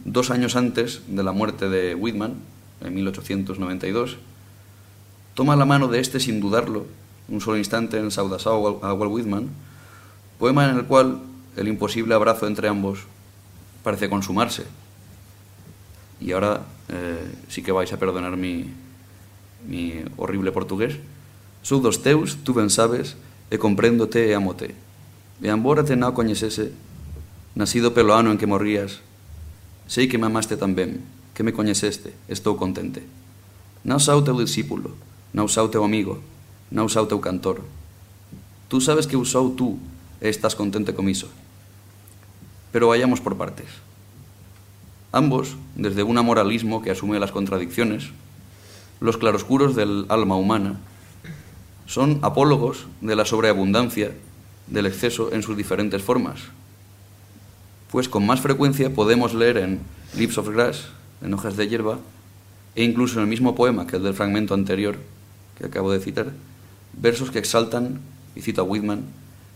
dos 0.04 0.30
años 0.30 0.56
antes 0.56 1.02
de 1.08 1.22
la 1.22 1.32
muerte 1.32 1.68
de 1.70 1.94
Whitman, 1.94 2.34
en 2.80 2.94
1892, 2.94 4.16
toma 5.34 5.56
la 5.56 5.64
mano 5.64 5.88
de 5.88 6.00
este 6.00 6.20
sin 6.20 6.40
dudarlo, 6.40 6.86
un 7.28 7.40
solo 7.40 7.58
instante 7.58 7.98
en 7.98 8.10
Saudasau 8.10 8.80
a 8.82 8.92
Walt 8.92 9.12
Whitman, 9.12 9.48
poema 10.38 10.68
en 10.68 10.76
el 10.76 10.84
cual 10.84 11.20
el 11.56 11.68
imposible 11.68 12.14
abrazo 12.14 12.46
entre 12.46 12.68
ambos 12.68 13.00
parece 13.82 14.08
consumarse. 14.08 14.64
Y 16.20 16.32
ahora 16.32 16.62
eh, 16.88 17.30
sí 17.48 17.62
que 17.62 17.72
vais 17.72 17.92
a 17.92 17.98
perdonar 17.98 18.36
mi, 18.36 18.66
mi 19.66 20.02
horrible 20.16 20.52
portugués. 20.52 20.96
Sou 21.62 21.82
dos 21.82 22.02
teus, 22.02 22.38
tú 22.46 22.54
ben 22.54 22.70
sabes, 22.70 23.18
e 23.50 23.58
compréndote 23.58 24.30
e 24.30 24.34
amote. 24.34 24.72
E 25.42 25.48
embora 25.50 25.82
te 25.82 25.98
não 25.98 26.14
coñecese, 26.14 26.72
nacido 27.58 27.92
pelo 27.92 28.14
ano 28.14 28.30
en 28.30 28.38
que 28.38 28.46
morrias, 28.46 29.02
sei 29.90 30.06
que 30.06 30.18
me 30.18 30.30
amaste 30.30 30.54
tamén, 30.54 31.02
que 31.38 31.46
me 31.46 31.54
coñeceste, 31.54 32.18
estou 32.26 32.58
contente. 32.58 33.06
Non 33.86 34.02
xa 34.02 34.18
o 34.18 34.26
teu 34.26 34.34
discípulo, 34.42 34.98
non 35.30 35.46
xa 35.46 35.62
o 35.62 35.70
teu 35.70 35.86
amigo, 35.86 36.18
non 36.74 36.90
xa 36.90 36.98
o 36.98 37.06
teu 37.06 37.22
cantor. 37.22 37.62
Tú 38.66 38.82
sabes 38.82 39.06
que 39.06 39.14
usou 39.14 39.54
tú 39.54 39.78
e 40.18 40.34
estás 40.34 40.58
contente 40.58 40.98
con 40.98 41.06
iso. 41.06 41.30
Pero 42.74 42.90
vayamos 42.90 43.22
por 43.22 43.38
partes. 43.38 43.70
Ambos, 45.14 45.54
desde 45.78 46.02
un 46.02 46.18
moralismo 46.26 46.82
que 46.82 46.90
asume 46.90 47.22
las 47.22 47.30
contradicciones, 47.30 48.10
los 48.98 49.14
claroscuros 49.14 49.78
del 49.78 50.10
alma 50.10 50.34
humana, 50.34 50.82
son 51.86 52.18
apólogos 52.26 52.90
de 52.98 53.14
la 53.14 53.22
sobreabundancia, 53.22 54.10
del 54.66 54.90
exceso 54.90 55.30
en 55.30 55.46
sus 55.46 55.54
diferentes 55.54 56.02
formas. 56.02 56.50
Pues 57.94 58.10
con 58.10 58.26
más 58.26 58.42
frecuencia 58.42 58.90
podemos 58.90 59.38
leer 59.38 59.62
en 59.62 59.78
Lips 60.18 60.36
of 60.36 60.50
Grass, 60.50 60.97
en 61.22 61.34
hojas 61.34 61.56
de 61.56 61.68
hierba, 61.68 61.98
e 62.74 62.84
incluso 62.84 63.16
en 63.16 63.22
el 63.24 63.28
mismo 63.28 63.54
poema 63.54 63.86
que 63.86 63.96
el 63.96 64.02
del 64.02 64.14
fragmento 64.14 64.54
anterior 64.54 64.96
que 65.58 65.66
acabo 65.66 65.90
de 65.90 66.00
citar, 66.00 66.32
versos 66.92 67.30
que 67.30 67.38
exaltan, 67.38 68.00
y 68.36 68.42
cito 68.42 68.60
a 68.60 68.64
Whitman, 68.64 69.02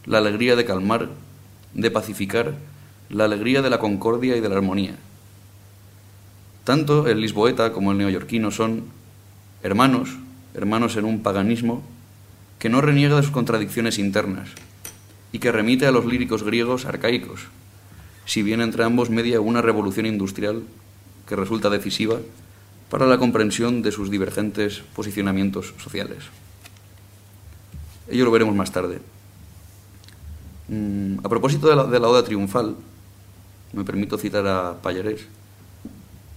la 0.05 0.19
alegría 0.19 0.57
de 0.57 0.65
calmar, 0.65 1.09
de 1.75 1.91
pacificar, 1.91 2.55
la 3.09 3.25
alegría 3.25 3.63
de 3.63 3.71
la 3.71 3.79
concordia 3.79 4.37
y 4.37 4.41
de 4.41 4.49
la 4.49 4.57
armonía. 4.57 4.97
Tanto 6.65 7.07
el 7.07 7.21
lisboeta 7.21 7.73
como 7.73 7.93
el 7.93 7.99
neoyorquino 7.99 8.51
son 8.51 8.85
hermanos, 9.63 10.11
hermanos 10.55 10.97
en 10.97 11.05
un 11.05 11.23
paganismo 11.23 11.83
que 12.59 12.69
no 12.69 12.81
reniega 12.81 13.17
de 13.17 13.23
sus 13.23 13.33
contradicciones 13.33 13.99
internas 13.99 14.49
y 15.33 15.39
que 15.39 15.53
remite 15.53 15.87
a 15.87 15.93
los 15.93 16.05
líricos 16.05 16.43
griegos 16.43 16.85
arcaicos, 16.85 17.47
si 18.25 18.43
bien 18.43 18.61
entre 18.61 18.85
ambos 18.85 19.11
media 19.11 19.41
una 19.41 19.63
revolución 19.63 20.07
industrial 20.07 20.63
que 21.33 21.37
resulta 21.37 21.71
decisiva 21.71 22.21
para 22.91 23.07
la 23.07 23.17
comprensión 23.17 23.81
de 23.81 23.91
sus 23.91 24.11
divergentes 24.11 24.83
posicionamientos 24.95 25.73
sociales. 25.83 26.19
Ello 28.07 28.27
lo 28.27 28.31
veremos 28.31 28.55
más 28.55 28.71
tarde. 28.71 29.01
Mm, 30.69 31.25
a 31.25 31.29
propósito 31.31 31.71
de 31.71 31.77
la, 31.77 31.85
de 31.85 31.97
Oda 31.97 32.23
Triunfal, 32.23 32.77
me 33.73 33.83
permito 33.83 34.19
citar 34.19 34.47
a 34.47 34.83
Pallarés, 34.83 35.25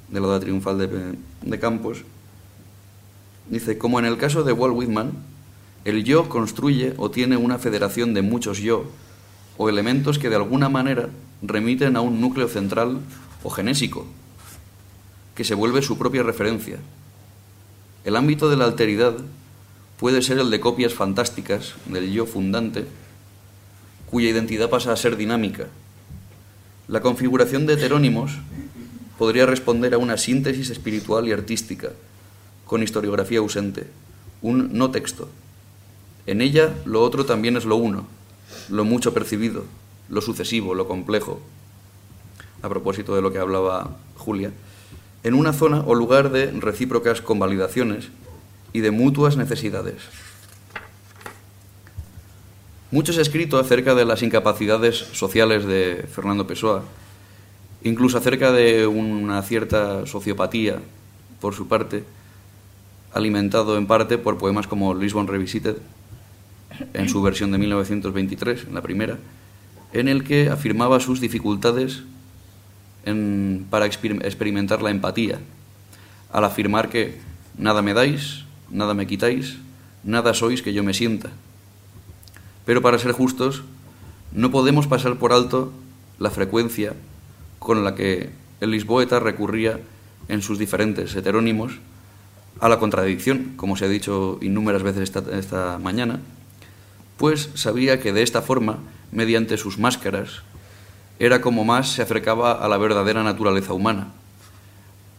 de 0.08 0.20
la 0.22 0.28
Oda 0.28 0.40
Triunfal 0.40 0.78
de, 0.78 1.18
de 1.42 1.60
Campos, 1.60 2.06
dice, 3.50 3.78
como 3.78 4.00
en 4.00 4.06
el 4.06 4.16
caso 4.16 4.44
de 4.44 4.54
Walt 4.54 4.78
Whitman, 4.78 5.12
el 5.84 6.06
yo 6.06 6.30
construye 6.30 6.94
o 6.96 7.12
tiene 7.12 7.36
una 7.36 7.58
federación 7.58 8.14
de 8.14 8.22
muchos 8.22 8.60
yo, 8.60 8.86
o 9.58 9.68
elementos 9.68 10.20
que 10.20 10.30
de 10.30 10.38
alguna 10.38 10.70
manera 10.70 11.10
remiten 11.42 11.98
a 11.98 12.02
un 12.02 12.22
núcleo 12.22 12.48
central 12.48 13.02
o 13.44 13.50
genésico, 13.50 14.08
que 15.36 15.44
se 15.44 15.54
vuelve 15.54 15.82
su 15.82 15.98
propia 15.98 16.24
referencia. 16.24 16.80
El 18.06 18.16
ámbito 18.16 18.50
de 18.50 18.56
la 18.56 18.66
alteridad 18.66 19.16
puede 20.00 20.22
ser 20.22 20.40
el 20.40 20.50
de 20.50 20.60
copias 20.60 20.94
fantásticas 20.94 21.76
del 21.86 22.12
yo 22.12 22.26
fundante, 22.26 22.86
cuya 24.10 24.30
identidad 24.30 24.70
pasa 24.70 24.94
a 24.94 24.98
ser 24.98 25.18
dinámica. 25.18 25.68
La 26.88 27.02
configuración 27.02 27.66
de 27.66 27.74
heterónimos 27.74 28.32
podría 29.18 29.46
responder 29.46 29.94
a 29.94 29.98
una 29.98 30.18
síntesis 30.18 30.70
espiritual 30.70 31.28
y 31.28 31.32
artística, 31.32 31.90
con 32.66 32.84
historiografía 32.84 33.40
ausente, 33.40 33.88
un 34.42 34.78
no 34.78 34.92
texto. 34.92 35.30
En 36.28 36.42
ella 36.42 36.74
lo 36.86 37.02
otro 37.02 37.26
también 37.26 37.58
es 37.58 37.66
lo 37.66 37.76
uno, 37.76 38.06
lo 38.70 38.86
mucho 38.86 39.14
percibido, 39.14 39.66
lo 40.10 40.22
sucesivo, 40.22 40.76
lo 40.76 40.88
complejo. 40.88 41.40
A 42.62 42.70
propósito 42.70 43.16
de 43.16 43.22
lo 43.22 43.32
que 43.32 43.40
hablaba 43.40 43.98
Julia, 44.16 44.52
en 45.26 45.34
una 45.34 45.54
zona 45.54 45.82
o 45.88 45.96
lugar 45.96 46.30
de 46.30 46.52
recíprocas 46.52 47.20
convalidaciones 47.20 48.10
y 48.74 48.82
de 48.82 48.92
mutuas 48.92 49.38
necesidades. 49.38 49.96
Mucho 52.92 53.12
se 53.12 53.20
ha 53.20 53.22
escrito 53.24 53.58
acerca 53.58 53.96
de 53.96 54.06
las 54.06 54.22
incapacidades 54.22 54.96
sociales 54.96 55.66
de 55.66 56.06
Fernando 56.14 56.46
Pessoa, 56.46 56.84
incluso 57.84 58.20
acerca 58.20 58.52
de 58.52 58.86
una 58.86 59.42
cierta 59.42 60.06
sociopatía 60.06 60.78
por 61.42 61.56
su 61.56 61.68
parte, 61.68 62.04
alimentado 63.12 63.80
en 63.80 63.88
parte 63.88 64.20
por 64.20 64.38
poemas 64.38 64.68
como 64.68 64.94
Lisbon 64.94 65.28
Revisited, 65.28 65.78
en 66.94 67.10
su 67.10 67.24
versión 67.24 67.52
de 67.52 67.58
1923, 67.58 68.66
en 68.68 68.76
la 68.76 68.84
primera, 68.84 69.18
en 69.92 70.08
el 70.08 70.24
que 70.24 70.50
afirmaba 70.50 71.00
sus 71.00 71.20
dificultades 71.20 72.04
para 73.70 73.86
experimentar 73.86 74.82
la 74.82 74.90
empatía, 74.90 75.40
al 76.32 76.44
afirmar 76.44 76.90
que 76.90 77.20
nada 77.58 77.82
me 77.82 77.94
dais, 77.94 78.46
nada 78.70 78.94
me 78.94 79.08
quitáis, 79.08 79.58
nada 80.04 80.34
sois 80.34 80.62
que 80.62 80.74
yo 80.74 80.84
me 80.84 80.94
sienta. 80.94 81.30
Pero 82.66 82.82
para 82.82 83.00
ser 83.00 83.12
justos, 83.12 83.64
no 84.34 84.52
podemos 84.52 84.88
pasar 84.88 85.16
por 85.18 85.34
alto 85.34 85.72
la 86.20 86.32
frecuencia 86.32 86.94
con 87.60 87.84
la 87.84 87.96
que 87.96 88.32
el 88.60 88.72
lisboeta 88.72 89.20
recurría 89.20 89.80
en 90.28 90.42
sus 90.42 90.58
diferentes 90.58 91.16
heterónimos 91.16 91.80
a 92.60 92.70
la 92.70 92.80
contradicción, 92.80 93.54
como 93.56 93.76
se 93.76 93.86
ha 93.86 93.90
dicho 93.90 94.40
innúmeras 94.42 94.84
veces 94.84 95.04
esta, 95.04 95.24
esta 95.38 95.78
mañana, 95.78 96.20
pues 97.18 97.50
sabía 97.54 98.00
que 98.00 98.14
de 98.14 98.24
esta 98.24 98.42
forma, 98.42 98.80
mediante 99.12 99.58
sus 99.58 99.78
máscaras, 99.78 100.42
era 101.20 101.42
como 101.42 101.64
más 101.64 101.90
se 101.90 102.02
acercaba 102.02 102.54
a 102.54 102.68
la 102.68 102.78
verdadera 102.78 103.24
naturaleza 103.24 103.74
humana, 103.74 104.10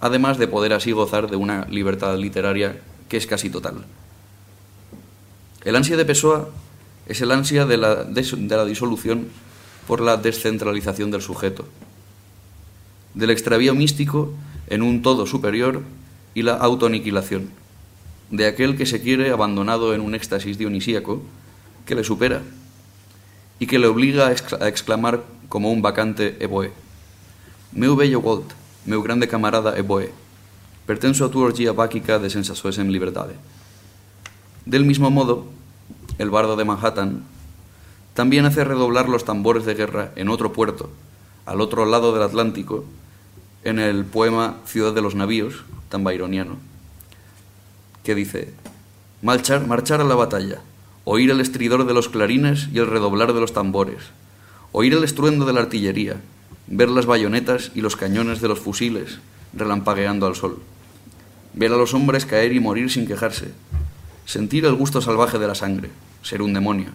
además 0.01 0.39
de 0.39 0.49
poder 0.49 0.73
así 0.73 0.93
gozar 0.93 1.31
de 1.31 1.37
una 1.37 1.65
libertad 1.67 2.17
literaria 2.19 2.81
que 3.09 3.17
es 3.17 3.27
casi 3.27 3.51
total. 3.51 3.85
El 5.65 5.77
ansia 5.77 5.97
de 5.97 6.05
Pessoa 6.05 6.49
es 7.07 7.21
el 7.21 7.33
ansia 7.33 7.67
de 7.67 7.77
la, 7.77 8.05
de 8.05 8.57
la 8.57 8.65
disolución 8.65 9.29
por 9.87 10.01
la 10.01 10.17
descentralización 10.17 11.11
del 11.11 11.23
sujeto, 11.23 11.65
del 13.15 13.31
extravío 13.31 13.75
místico 13.75 14.35
en 14.69 14.83
un 14.83 15.03
todo 15.03 15.27
superior 15.27 15.83
y 16.35 16.43
la 16.43 16.55
autoaniquilación, 16.55 17.51
de 18.31 18.47
aquel 18.47 18.77
que 18.77 18.87
se 18.87 19.01
quiere 19.01 19.31
abandonado 19.31 19.95
en 19.95 20.03
un 20.03 20.15
éxtasis 20.15 20.59
dionisíaco 20.59 21.23
que 21.87 21.95
le 21.95 22.05
supera 22.05 22.43
y 23.59 23.67
que 23.67 23.79
le 23.79 23.87
obliga 23.87 24.27
a 24.27 24.69
exclamar 24.69 25.25
como 25.49 25.71
un 25.71 25.83
vacante 25.83 26.37
Eboe. 26.41 26.73
Meu 27.73 27.97
bello 27.97 28.21
Walt, 28.21 28.53
meu 28.85 29.03
grande 29.03 29.29
camarada 29.29 29.77
Eboe, 29.77 30.13
pertenso 30.87 31.25
a 31.25 31.31
tu 31.31 31.41
orgía 31.41 31.73
báquica 31.73 32.19
de 32.19 32.31
sensações 32.31 32.79
en 32.79 32.93
liberdade. 32.93 33.35
Del 34.65 34.85
mismo 34.85 35.11
modo, 35.11 35.47
el 36.19 36.31
bardo 36.31 36.57
de 36.57 36.65
Manhattan 36.65 37.25
también 38.15 38.47
hace 38.47 38.65
redoblar 38.65 39.09
los 39.09 39.25
tambores 39.25 39.67
de 39.67 39.75
guerra 39.75 40.11
en 40.17 40.29
otro 40.29 40.53
puerto, 40.53 40.91
al 41.45 41.61
otro 41.61 41.85
lado 41.85 42.13
del 42.15 42.23
Atlántico, 42.23 42.85
en 43.63 43.79
el 43.79 44.05
poema 44.05 44.57
Ciudad 44.65 44.95
de 44.95 45.03
los 45.03 45.15
Navíos, 45.15 45.65
tan 45.89 46.03
byroniano, 46.03 46.57
que 48.03 48.15
dice, 48.15 48.55
marchar, 49.23 49.67
marchar 49.67 50.01
a 50.01 50.05
la 50.05 50.15
batalla, 50.15 50.61
oír 51.05 51.31
el 51.31 51.41
estridor 51.41 51.87
de 51.87 51.95
los 51.95 52.09
clarines 52.09 52.69
y 52.73 52.79
el 52.79 52.87
redoblar 52.87 53.33
de 53.35 53.41
los 53.41 53.53
tambores, 53.53 53.99
oír 54.79 54.93
el 54.93 55.05
estruendo 55.05 55.47
de 55.47 55.55
la 55.55 55.61
artillería, 55.61 56.21
ver 56.67 56.91
las 56.91 57.07
bayonetas 57.07 57.71
y 57.75 57.81
los 57.81 57.97
cañones 57.97 58.43
de 58.43 58.49
los 58.49 58.61
fusiles 58.61 59.21
relampagueando 59.55 60.27
al 60.27 60.35
sol, 60.35 60.59
ver 61.55 61.73
a 61.73 61.79
los 61.79 61.95
hombres 61.95 62.27
caer 62.27 62.53
y 62.53 62.61
morir 62.61 62.91
sin 62.91 63.07
quejarse, 63.07 63.53
sentir 64.27 64.67
el 64.67 64.75
gusto 64.75 65.01
salvaje 65.01 65.39
de 65.39 65.47
la 65.47 65.55
sangre, 65.55 65.89
ser 66.21 66.43
un 66.43 66.53
demonio, 66.53 66.89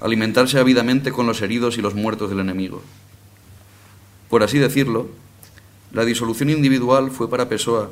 alimentarse 0.00 0.60
ávidamente 0.60 1.10
con 1.10 1.26
los 1.26 1.42
heridos 1.42 1.78
y 1.78 1.82
los 1.82 1.96
muertos 1.96 2.30
del 2.30 2.38
enemigo. 2.38 2.80
Por 4.30 4.44
así 4.44 4.60
decirlo, 4.60 5.08
la 5.90 6.04
disolución 6.04 6.48
individual 6.48 7.10
fue 7.10 7.28
para 7.28 7.48
Pessoa 7.48 7.90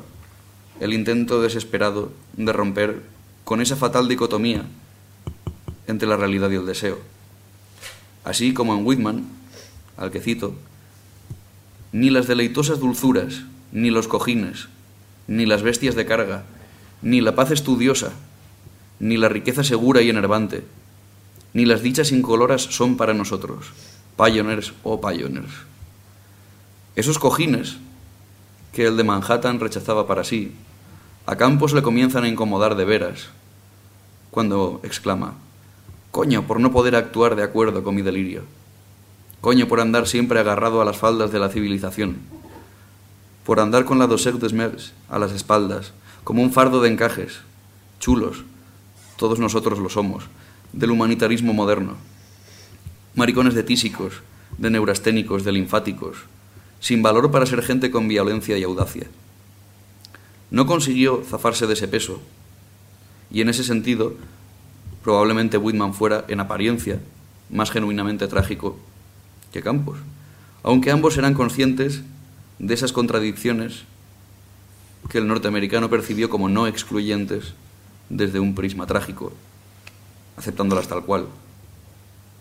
el 0.79 0.93
intento 0.93 1.41
desesperado 1.41 2.13
de 2.37 2.53
romper 2.53 3.01
con 3.43 3.59
esa 3.59 3.75
fatal 3.75 4.07
dicotomía 4.07 4.63
entre 5.87 6.07
la 6.07 6.15
realidad 6.15 6.49
y 6.51 6.55
el 6.55 6.65
deseo. 6.65 6.99
Así 8.23 8.53
como 8.53 8.73
en 8.75 8.85
Whitman, 8.85 9.25
al 9.97 10.11
que 10.11 10.21
cito, 10.21 10.55
ni 11.91 12.09
las 12.09 12.27
deleitosas 12.27 12.79
dulzuras, 12.79 13.43
ni 13.71 13.89
los 13.89 14.07
cojines, 14.07 14.67
ni 15.27 15.45
las 15.45 15.61
bestias 15.61 15.95
de 15.95 16.05
carga, 16.05 16.43
ni 17.01 17.21
la 17.21 17.35
paz 17.35 17.51
estudiosa, 17.51 18.11
ni 18.99 19.17
la 19.17 19.29
riqueza 19.29 19.63
segura 19.63 20.01
y 20.01 20.09
enervante, 20.09 20.63
ni 21.53 21.65
las 21.65 21.81
dichas 21.81 22.11
incoloras 22.11 22.61
son 22.61 22.97
para 22.97 23.13
nosotros, 23.13 23.67
Pioneers 24.17 24.73
o 24.83 25.01
Pioneers. 25.01 25.53
Esos 26.95 27.19
cojines 27.19 27.77
que 28.71 28.87
el 28.87 28.97
de 28.97 29.03
Manhattan 29.03 29.59
rechazaba 29.59 30.07
para 30.07 30.23
sí, 30.23 30.53
a 31.25 31.35
Campos 31.35 31.73
le 31.73 31.83
comienzan 31.83 32.23
a 32.23 32.27
incomodar 32.27 32.75
de 32.75 32.85
veras, 32.85 33.29
cuando 34.31 34.81
exclama, 34.83 35.35
Coño, 36.13 36.45
por 36.45 36.59
no 36.59 36.71
poder 36.71 36.95
actuar 36.95 37.35
de 37.35 37.41
acuerdo 37.41 37.83
con 37.83 37.95
mi 37.95 38.03
delirio. 38.03 38.43
Coño, 39.41 39.67
por 39.67 39.79
andar 39.79 40.07
siempre 40.07 40.39
agarrado 40.39 40.79
a 40.79 40.85
las 40.85 40.97
faldas 40.97 41.31
de 41.31 41.39
la 41.39 41.49
civilización. 41.49 42.17
Por 43.43 43.59
andar 43.59 43.83
con 43.83 43.97
la 43.97 44.05
doseur 44.05 44.37
des 44.37 44.53
mers 44.53 44.93
a 45.09 45.17
las 45.17 45.31
espaldas, 45.31 45.91
como 46.23 46.43
un 46.43 46.53
fardo 46.53 46.81
de 46.81 46.89
encajes, 46.89 47.41
chulos, 47.99 48.45
todos 49.17 49.39
nosotros 49.39 49.79
lo 49.79 49.89
somos, 49.89 50.25
del 50.71 50.91
humanitarismo 50.91 51.51
moderno. 51.51 51.97
Maricones 53.15 53.55
de 53.55 53.63
tísicos, 53.63 54.21
de 54.59 54.69
neurasténicos, 54.69 55.43
de 55.43 55.51
linfáticos, 55.51 56.29
sin 56.79 57.01
valor 57.01 57.31
para 57.31 57.47
ser 57.47 57.63
gente 57.63 57.89
con 57.89 58.07
violencia 58.07 58.55
y 58.55 58.61
audacia. 58.61 59.07
No 60.51 60.67
consiguió 60.67 61.23
zafarse 61.25 61.65
de 61.65 61.73
ese 61.73 61.87
peso, 61.87 62.21
y 63.31 63.41
en 63.41 63.49
ese 63.49 63.63
sentido, 63.63 64.13
probablemente 65.03 65.57
Whitman 65.57 65.93
fuera, 65.93 66.25
en 66.27 66.39
apariencia, 66.39 66.99
más 67.49 67.69
genuinamente 67.71 68.27
trágico 68.27 68.77
que 69.51 69.61
Campos, 69.61 69.99
aunque 70.63 70.91
ambos 70.91 71.17
eran 71.17 71.33
conscientes 71.33 72.01
de 72.57 72.73
esas 72.73 72.93
contradicciones 72.93 73.83
que 75.09 75.17
el 75.17 75.27
norteamericano 75.27 75.89
percibió 75.89 76.29
como 76.29 76.49
no 76.49 76.65
excluyentes 76.65 77.53
desde 78.09 78.39
un 78.39 78.55
prisma 78.55 78.87
trágico, 78.87 79.33
aceptándolas 80.37 80.87
tal 80.87 81.03
cual. 81.03 81.27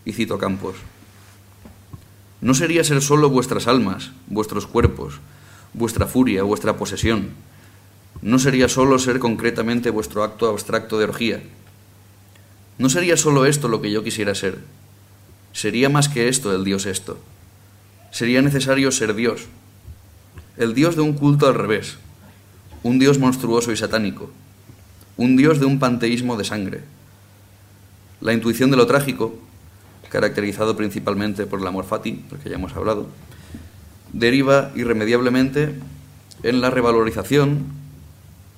Y 0.04 0.12
cito 0.12 0.34
a 0.34 0.38
Campos. 0.38 0.76
No 2.40 2.54
sería 2.54 2.84
ser 2.84 3.02
solo 3.02 3.30
vuestras 3.30 3.66
almas, 3.66 4.10
vuestros 4.26 4.66
cuerpos, 4.66 5.20
vuestra 5.74 6.06
furia, 6.06 6.42
vuestra 6.42 6.76
posesión. 6.76 7.30
No 8.20 8.38
sería 8.38 8.68
solo 8.68 8.98
ser 8.98 9.18
concretamente 9.18 9.90
vuestro 9.90 10.22
acto 10.24 10.48
abstracto 10.48 10.98
de 10.98 11.04
orgía. 11.04 11.42
No 12.82 12.88
sería 12.88 13.16
solo 13.16 13.46
esto 13.46 13.68
lo 13.68 13.80
que 13.80 13.92
yo 13.92 14.02
quisiera 14.02 14.34
ser. 14.34 14.58
Sería 15.52 15.88
más 15.88 16.08
que 16.08 16.26
esto 16.28 16.52
el 16.52 16.64
Dios 16.64 16.84
esto. 16.84 17.16
Sería 18.10 18.42
necesario 18.42 18.90
ser 18.90 19.14
Dios. 19.14 19.42
El 20.56 20.74
Dios 20.74 20.96
de 20.96 21.02
un 21.02 21.12
culto 21.12 21.46
al 21.46 21.54
revés. 21.54 21.98
Un 22.82 22.98
Dios 22.98 23.20
monstruoso 23.20 23.70
y 23.70 23.76
satánico. 23.76 24.32
Un 25.16 25.36
Dios 25.36 25.60
de 25.60 25.66
un 25.66 25.78
panteísmo 25.78 26.36
de 26.36 26.42
sangre. 26.42 26.80
La 28.20 28.32
intuición 28.32 28.72
de 28.72 28.76
lo 28.76 28.88
trágico 28.88 29.38
caracterizado 30.08 30.76
principalmente 30.76 31.46
por 31.46 31.60
el 31.60 31.66
amor 31.68 31.84
fati, 31.84 32.24
porque 32.28 32.48
ya 32.48 32.56
hemos 32.56 32.74
hablado, 32.74 33.06
deriva 34.12 34.72
irremediablemente 34.74 35.72
en 36.42 36.60
la 36.60 36.70
revalorización 36.70 37.62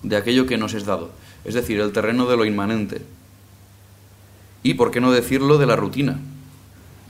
de 0.03 0.17
aquello 0.17 0.47
que 0.47 0.57
nos 0.57 0.73
es 0.73 0.87
dado, 0.87 1.11
es 1.45 1.53
decir, 1.53 1.79
el 1.79 1.93
terreno 1.93 2.25
de 2.25 2.39
lo 2.39 2.47
inmanente. 2.47 3.03
Y, 4.65 4.75
por 4.75 4.91
qué 4.91 5.01
no 5.01 5.13
decirlo, 5.13 5.59
de 5.59 5.67
la 5.67 5.77
rutina, 5.77 6.19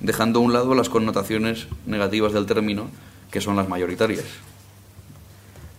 dejando 0.01 0.41
a 0.41 0.43
un 0.43 0.53
lado 0.53 0.75
las 0.75 0.91
connotaciones 0.91 1.67
negativas 1.87 2.35
del 2.35 2.45
término, 2.45 2.91
que 3.31 3.41
son 3.41 3.57
las 3.57 3.69
mayoritarias. 3.71 4.27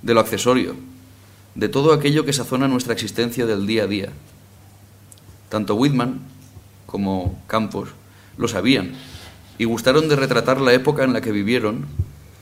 De 0.02 0.16
lo 0.16 0.20
accesorio, 0.20 0.76
de 1.54 1.70
todo 1.70 1.94
aquello 1.94 2.26
que 2.26 2.34
sazona 2.34 2.68
nuestra 2.68 2.94
existencia 2.94 3.46
del 3.46 3.68
día 3.68 3.84
a 3.84 3.88
día. 3.88 4.10
Tanto 5.50 5.76
Whitman 5.76 6.22
como 6.86 7.42
Campos 7.48 7.90
lo 8.38 8.48
sabían 8.48 8.94
y 9.58 9.66
gustaron 9.66 10.10
de 10.10 10.16
retratar 10.16 10.60
la 10.60 10.74
época 10.74 11.04
en 11.04 11.14
la 11.14 11.22
que 11.22 11.32
vivieron 11.32 11.86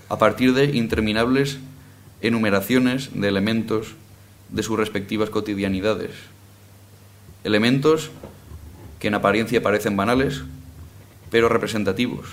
a 0.09 0.17
partir 0.17 0.53
de 0.53 0.75
interminables 0.75 1.59
enumeraciones 2.21 3.09
de 3.13 3.27
elementos 3.27 3.93
de 4.49 4.63
sus 4.63 4.77
respectivas 4.77 5.29
cotidianidades. 5.29 6.11
Elementos 7.43 8.09
que 9.03 9.09
en 9.09 9.15
apariencia 9.15 9.61
parecen 9.61 9.97
banales, 9.97 10.43
pero 11.29 11.49
representativos, 11.49 12.25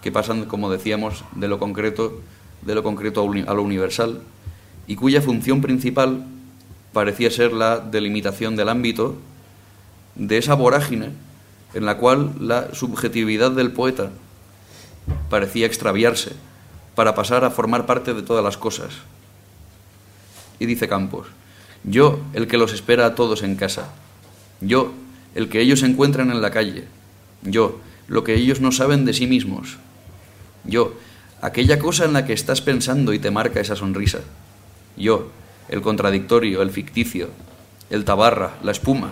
que 0.00 0.10
pasan, 0.10 0.46
como 0.46 0.70
decíamos, 0.70 1.24
de 1.34 1.46
lo 1.46 1.58
concreto, 1.58 2.22
de 2.62 2.74
lo 2.74 2.82
concreto 2.82 3.20
a 3.46 3.52
lo 3.52 3.62
universal, 3.62 4.22
y 4.86 4.96
cuya 4.96 5.20
función 5.20 5.60
principal 5.60 6.24
parecía 6.94 7.30
ser 7.30 7.52
la 7.52 7.80
delimitación 7.80 8.56
del 8.56 8.70
ámbito 8.70 9.14
de 10.14 10.38
esa 10.38 10.54
vorágine 10.54 11.10
en 11.74 11.84
la 11.84 11.98
cual 11.98 12.32
la 12.40 12.74
subjetividad 12.74 13.50
del 13.50 13.72
poeta 13.72 14.12
parecía 15.28 15.66
extraviarse 15.66 16.32
para 16.94 17.14
pasar 17.14 17.44
a 17.44 17.50
formar 17.50 17.84
parte 17.84 18.14
de 18.14 18.22
todas 18.22 18.42
las 18.42 18.56
cosas. 18.56 18.94
Y 20.58 20.64
dice 20.64 20.88
Campos, 20.88 21.26
yo 21.84 22.20
el 22.32 22.46
que 22.46 22.56
los 22.56 22.72
espera 22.72 23.04
a 23.04 23.14
todos 23.14 23.42
en 23.42 23.56
casa, 23.56 23.92
yo 24.62 24.94
el 25.36 25.50
que 25.50 25.60
ellos 25.60 25.82
encuentran 25.82 26.30
en 26.30 26.40
la 26.40 26.50
calle, 26.50 26.84
yo 27.42 27.78
lo 28.08 28.24
que 28.24 28.34
ellos 28.34 28.62
no 28.62 28.72
saben 28.72 29.04
de 29.04 29.12
sí 29.12 29.26
mismos, 29.26 29.76
yo 30.64 30.94
aquella 31.42 31.78
cosa 31.78 32.06
en 32.06 32.14
la 32.14 32.24
que 32.24 32.32
estás 32.32 32.62
pensando 32.62 33.12
y 33.12 33.18
te 33.18 33.30
marca 33.30 33.60
esa 33.60 33.76
sonrisa, 33.76 34.20
yo 34.96 35.30
el 35.68 35.82
contradictorio, 35.82 36.62
el 36.62 36.70
ficticio, 36.70 37.28
el 37.90 38.06
tabarra, 38.06 38.54
la 38.62 38.72
espuma, 38.72 39.10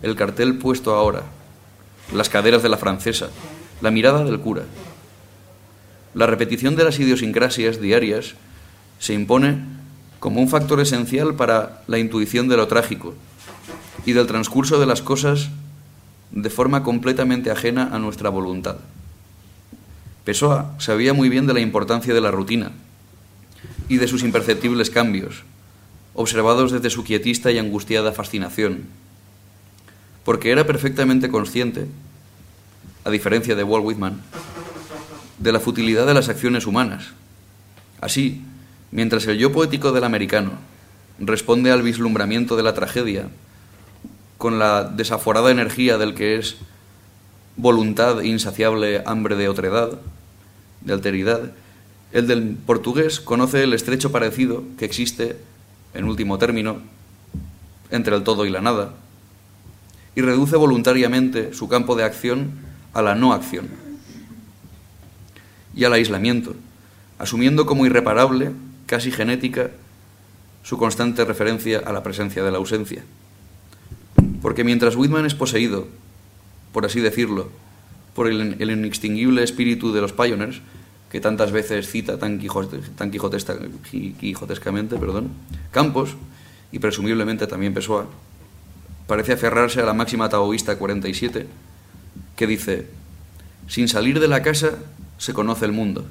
el 0.00 0.14
cartel 0.14 0.58
puesto 0.58 0.94
ahora, 0.94 1.24
las 2.14 2.28
caderas 2.28 2.62
de 2.62 2.68
la 2.68 2.78
francesa, 2.78 3.28
la 3.80 3.90
mirada 3.90 4.22
del 4.22 4.38
cura. 4.38 4.62
La 6.14 6.28
repetición 6.28 6.76
de 6.76 6.84
las 6.84 7.00
idiosincrasias 7.00 7.80
diarias 7.80 8.34
se 9.00 9.14
impone 9.14 9.58
como 10.20 10.40
un 10.40 10.48
factor 10.48 10.80
esencial 10.80 11.34
para 11.34 11.82
la 11.88 11.98
intuición 11.98 12.46
de 12.46 12.56
lo 12.56 12.68
trágico 12.68 13.16
y 14.04 14.12
del 14.12 14.26
transcurso 14.26 14.78
de 14.80 14.86
las 14.86 15.02
cosas 15.02 15.50
de 16.30 16.50
forma 16.50 16.82
completamente 16.82 17.50
ajena 17.50 17.90
a 17.92 17.98
nuestra 17.98 18.30
voluntad. 18.30 18.76
Pessoa 20.24 20.74
sabía 20.78 21.12
muy 21.12 21.28
bien 21.28 21.46
de 21.46 21.54
la 21.54 21.60
importancia 21.60 22.14
de 22.14 22.20
la 22.20 22.30
rutina 22.30 22.72
y 23.88 23.96
de 23.96 24.08
sus 24.08 24.22
imperceptibles 24.22 24.90
cambios, 24.90 25.42
observados 26.14 26.72
desde 26.72 26.90
su 26.90 27.04
quietista 27.04 27.50
y 27.50 27.58
angustiada 27.58 28.12
fascinación 28.12 28.86
porque 30.24 30.52
era 30.52 30.66
perfectamente 30.66 31.28
consciente, 31.28 31.86
a 33.04 33.10
diferencia 33.10 33.56
de 33.56 33.64
Walt 33.64 33.84
Whitman, 33.84 34.22
de 35.38 35.52
la 35.52 35.60
futilidad 35.60 36.06
de 36.06 36.14
las 36.14 36.28
acciones 36.28 36.66
humanas. 36.66 37.08
Así, 38.00 38.42
mientras 38.92 39.26
el 39.26 39.38
yo 39.38 39.52
poético 39.52 39.92
del 39.92 40.04
americano 40.04 40.52
responde 41.18 41.72
al 41.72 41.82
vislumbramiento 41.82 42.56
de 42.56 42.62
la 42.62 42.74
tragedia 42.74 43.28
con 44.42 44.58
la 44.58 44.82
desaforada 44.82 45.52
energía 45.52 45.98
del 45.98 46.14
que 46.14 46.36
es 46.36 46.56
voluntad 47.56 48.22
insaciable 48.22 49.00
hambre 49.06 49.36
de 49.36 49.48
otredad, 49.48 50.00
de 50.80 50.92
alteridad, 50.92 51.52
el 52.10 52.26
del 52.26 52.56
portugués 52.56 53.20
conoce 53.20 53.62
el 53.62 53.72
estrecho 53.72 54.10
parecido 54.10 54.64
que 54.76 54.84
existe, 54.84 55.36
en 55.94 56.06
último 56.06 56.38
término, 56.38 56.78
entre 57.92 58.16
el 58.16 58.24
todo 58.24 58.44
y 58.44 58.50
la 58.50 58.60
nada, 58.60 58.94
y 60.16 60.22
reduce 60.22 60.56
voluntariamente 60.56 61.54
su 61.54 61.68
campo 61.68 61.94
de 61.94 62.02
acción 62.02 62.50
a 62.94 63.00
la 63.00 63.14
no 63.14 63.34
acción 63.34 63.68
y 65.72 65.84
al 65.84 65.92
aislamiento, 65.92 66.56
asumiendo 67.20 67.64
como 67.64 67.86
irreparable, 67.86 68.50
casi 68.86 69.12
genética, 69.12 69.70
su 70.64 70.78
constante 70.78 71.24
referencia 71.24 71.78
a 71.78 71.92
la 71.92 72.02
presencia 72.02 72.42
de 72.42 72.50
la 72.50 72.58
ausencia. 72.58 73.04
Porque 74.42 74.64
mientras 74.64 74.96
Whitman 74.96 75.24
es 75.24 75.34
poseído, 75.34 75.86
por 76.72 76.84
así 76.84 77.00
decirlo, 77.00 77.48
por 78.14 78.26
el, 78.26 78.60
inextinguible 78.60 79.42
espíritu 79.42 79.92
de 79.92 80.00
los 80.00 80.12
Pioneers, 80.12 80.60
que 81.10 81.20
tantas 81.20 81.52
veces 81.52 81.88
cita 81.88 82.18
tan, 82.18 82.40
tan 82.96 83.10
quijotescamente, 83.10 84.96
perdón, 84.96 85.30
Campos, 85.70 86.16
y 86.72 86.80
presumiblemente 86.80 87.46
también 87.46 87.74
Pessoa, 87.74 88.06
parece 89.06 89.34
aferrarse 89.34 89.80
a 89.80 89.84
la 89.84 89.94
máxima 89.94 90.28
taoísta 90.28 90.76
47, 90.76 91.46
que 92.34 92.46
dice, 92.46 92.86
sin 93.68 93.88
salir 93.88 94.20
de 94.20 94.28
la 94.28 94.42
casa 94.42 94.78
se 95.18 95.34
conoce 95.34 95.66
el 95.66 95.72
mundo. 95.72 96.04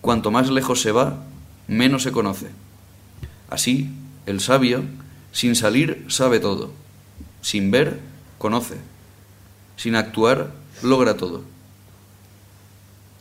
Cuanto 0.00 0.30
más 0.30 0.50
lejos 0.50 0.82
se 0.82 0.92
va, 0.92 1.24
menos 1.68 2.02
se 2.02 2.12
conoce. 2.12 2.48
Así, 3.48 3.90
el 4.26 4.40
sabio, 4.40 4.82
sin 5.32 5.54
salir, 5.54 6.04
sabe 6.08 6.40
todo. 6.40 6.83
Sin 7.44 7.70
ver, 7.70 8.00
conoce. 8.38 8.76
Sin 9.76 9.96
actuar, 9.96 10.50
logra 10.82 11.18
todo. 11.18 11.44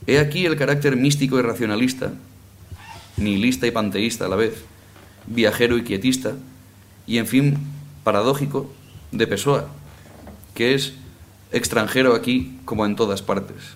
He 0.07 0.17
aquí 0.17 0.45
el 0.45 0.55
carácter 0.55 0.95
místico 0.95 1.37
y 1.37 1.41
racionalista, 1.41 2.13
nihilista 3.17 3.67
y 3.67 3.71
panteísta 3.71 4.27
a 4.27 4.29
la 4.29 4.37
vez, 4.37 4.63
viajero 5.27 5.77
y 5.77 5.83
quietista, 5.83 6.35
y 7.05 7.17
en 7.17 7.27
fin 7.27 7.57
paradójico 8.05 8.71
de 9.11 9.27
Pessoa, 9.27 9.67
que 10.55 10.73
es 10.73 10.93
extranjero 11.51 12.15
aquí 12.15 12.57
como 12.63 12.85
en 12.85 12.95
todas 12.95 13.21
partes. 13.21 13.75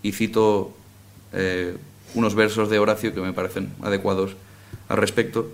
y 0.00 0.12
cito 0.12 0.76
eh, 1.32 1.76
unos 2.14 2.36
versos 2.36 2.70
de 2.70 2.78
Horacio 2.78 3.12
que 3.12 3.20
me 3.20 3.32
parecen 3.32 3.72
adecuados 3.82 4.36
al 4.88 4.98
respecto 4.98 5.50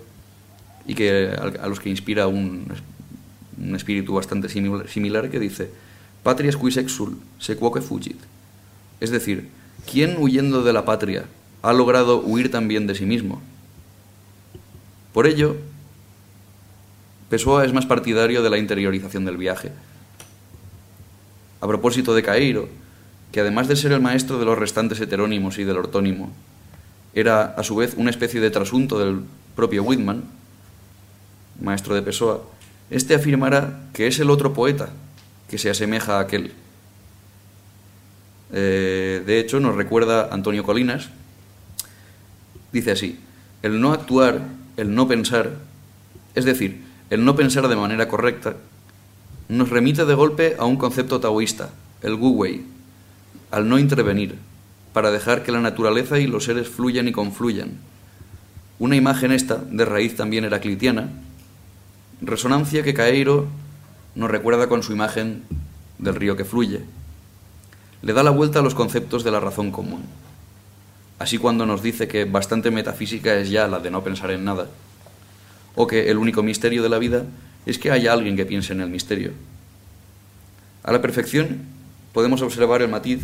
y 0.85 0.93
que, 0.93 1.33
a 1.59 1.67
los 1.67 1.79
que 1.79 1.89
inspira 1.89 2.27
un, 2.27 2.67
un 3.57 3.75
espíritu 3.75 4.13
bastante 4.13 4.49
similar, 4.49 5.29
que 5.29 5.39
dice 5.39 5.69
Patrias 6.23 6.55
quis 6.55 6.77
exul, 6.77 7.17
sequoque 7.39 7.81
fugit. 7.81 8.17
Es 8.99 9.11
decir, 9.11 9.49
¿quién 9.89 10.15
huyendo 10.17 10.63
de 10.63 10.73
la 10.73 10.85
patria 10.85 11.25
ha 11.61 11.73
logrado 11.73 12.21
huir 12.21 12.49
también 12.49 12.87
de 12.87 12.95
sí 12.95 13.05
mismo? 13.05 13.41
Por 15.13 15.27
ello, 15.27 15.57
Pessoa 17.29 17.65
es 17.65 17.73
más 17.73 17.85
partidario 17.85 18.41
de 18.41 18.49
la 18.49 18.57
interiorización 18.57 19.25
del 19.25 19.37
viaje. 19.37 19.71
A 21.61 21.67
propósito 21.67 22.13
de 22.13 22.23
Caeiro, 22.23 22.69
que 23.31 23.41
además 23.41 23.67
de 23.67 23.75
ser 23.75 23.91
el 23.91 24.01
maestro 24.01 24.37
de 24.37 24.45
los 24.45 24.57
restantes 24.57 25.01
heterónimos 25.01 25.57
y 25.57 25.63
del 25.63 25.77
ortónimo, 25.77 26.31
era 27.13 27.45
a 27.45 27.63
su 27.63 27.75
vez 27.75 27.95
una 27.97 28.09
especie 28.09 28.39
de 28.39 28.51
trasunto 28.51 28.99
del 28.99 29.21
propio 29.55 29.83
Whitman, 29.83 30.23
maestro 31.59 31.95
de 31.95 32.01
Pessoa, 32.01 32.43
este 32.89 33.15
afirmará 33.15 33.89
que 33.93 34.07
es 34.07 34.19
el 34.19 34.29
otro 34.29 34.53
poeta 34.53 34.89
que 35.49 35.57
se 35.57 35.69
asemeja 35.69 36.17
a 36.17 36.21
aquel. 36.21 36.53
Eh, 38.51 39.23
de 39.25 39.39
hecho, 39.39 39.59
nos 39.59 39.75
recuerda 39.75 40.29
Antonio 40.31 40.63
Colinas, 40.63 41.09
dice 42.71 42.91
así, 42.91 43.19
el 43.61 43.81
no 43.81 43.93
actuar, 43.93 44.41
el 44.77 44.93
no 44.93 45.07
pensar, 45.07 45.51
es 46.35 46.45
decir, 46.45 46.81
el 47.09 47.25
no 47.25 47.35
pensar 47.35 47.67
de 47.67 47.75
manera 47.75 48.07
correcta, 48.07 48.55
nos 49.49 49.69
remite 49.69 50.05
de 50.05 50.13
golpe 50.13 50.55
a 50.57 50.65
un 50.65 50.77
concepto 50.77 51.19
taoísta, 51.19 51.69
el 52.01 52.13
Wu 52.15 52.29
Wei, 52.29 52.63
al 53.51 53.69
no 53.69 53.79
intervenir, 53.79 54.35
para 54.93 55.11
dejar 55.11 55.43
que 55.43 55.51
la 55.51 55.61
naturaleza 55.61 56.19
y 56.19 56.27
los 56.27 56.45
seres 56.45 56.67
fluyan 56.69 57.07
y 57.07 57.11
confluyan. 57.11 57.71
Una 58.79 58.95
imagen 58.95 59.31
esta, 59.31 59.57
de 59.57 59.85
raíz 59.85 60.15
también 60.15 60.45
heraclitiana, 60.45 61.09
resonancia 62.25 62.83
que 62.83 62.93
Caeiro 62.93 63.47
nos 64.15 64.29
recuerda 64.29 64.67
con 64.67 64.83
su 64.83 64.93
imagen 64.93 65.43
del 65.97 66.15
río 66.15 66.35
que 66.35 66.45
fluye. 66.45 66.81
Le 68.01 68.13
da 68.13 68.23
la 68.23 68.31
vuelta 68.31 68.59
a 68.59 68.61
los 68.61 68.75
conceptos 68.75 69.23
de 69.23 69.31
la 69.31 69.39
razón 69.39 69.71
común. 69.71 70.03
Así 71.19 71.37
cuando 71.37 71.65
nos 71.65 71.81
dice 71.81 72.07
que 72.07 72.25
bastante 72.25 72.71
metafísica 72.71 73.35
es 73.35 73.49
ya 73.49 73.67
la 73.67 73.79
de 73.79 73.91
no 73.91 74.03
pensar 74.03 74.31
en 74.31 74.43
nada, 74.43 74.67
o 75.75 75.87
que 75.87 76.09
el 76.09 76.17
único 76.17 76.43
misterio 76.43 76.83
de 76.83 76.89
la 76.89 76.99
vida 76.99 77.23
es 77.65 77.79
que 77.79 77.91
haya 77.91 78.11
alguien 78.11 78.35
que 78.35 78.45
piense 78.45 78.73
en 78.73 78.81
el 78.81 78.89
misterio. 78.89 79.31
A 80.83 80.91
la 80.91 81.01
perfección 81.01 81.61
podemos 82.11 82.41
observar 82.41 82.81
el 82.81 82.89
matiz 82.89 83.21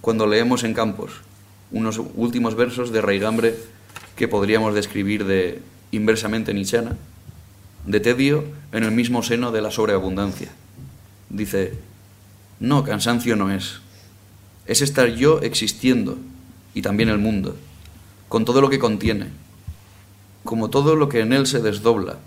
cuando 0.00 0.26
leemos 0.26 0.62
en 0.64 0.74
Campos 0.74 1.12
unos 1.72 2.00
últimos 2.14 2.54
versos 2.54 2.92
de 2.92 3.00
Raigambre 3.00 3.56
que 4.14 4.28
podríamos 4.28 4.74
describir 4.74 5.24
de 5.24 5.60
inversamente 5.90 6.54
nichana, 6.54 6.96
de 7.86 8.00
tedio 8.00 8.44
en 8.72 8.84
el 8.84 8.92
mismo 8.92 9.22
seno 9.22 9.50
de 9.52 9.60
la 9.60 9.70
sobreabundancia. 9.70 10.50
Dice, 11.28 11.74
no, 12.60 12.84
cansancio 12.84 13.36
no 13.36 13.50
es. 13.50 13.80
Es 14.66 14.82
estar 14.82 15.08
yo 15.08 15.40
existiendo 15.40 16.18
y 16.74 16.82
también 16.82 17.08
el 17.08 17.18
mundo, 17.18 17.56
con 18.28 18.44
todo 18.44 18.60
lo 18.60 18.70
que 18.70 18.78
contiene, 18.78 19.26
como 20.44 20.70
todo 20.70 20.96
lo 20.96 21.08
que 21.08 21.20
en 21.20 21.32
él 21.32 21.46
se 21.46 21.60
desdobla, 21.60 22.18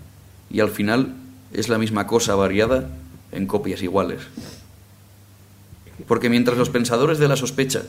y 0.50 0.60
al 0.60 0.70
final 0.70 1.14
es 1.52 1.68
la 1.68 1.78
misma 1.78 2.06
cosa 2.06 2.34
variada 2.34 2.88
en 3.32 3.46
copias 3.46 3.82
iguales. 3.82 4.22
Porque 6.06 6.28
mientras 6.28 6.58
los 6.58 6.70
pensadores 6.70 7.18
de 7.18 7.28
la 7.28 7.36
sospecha 7.36 7.82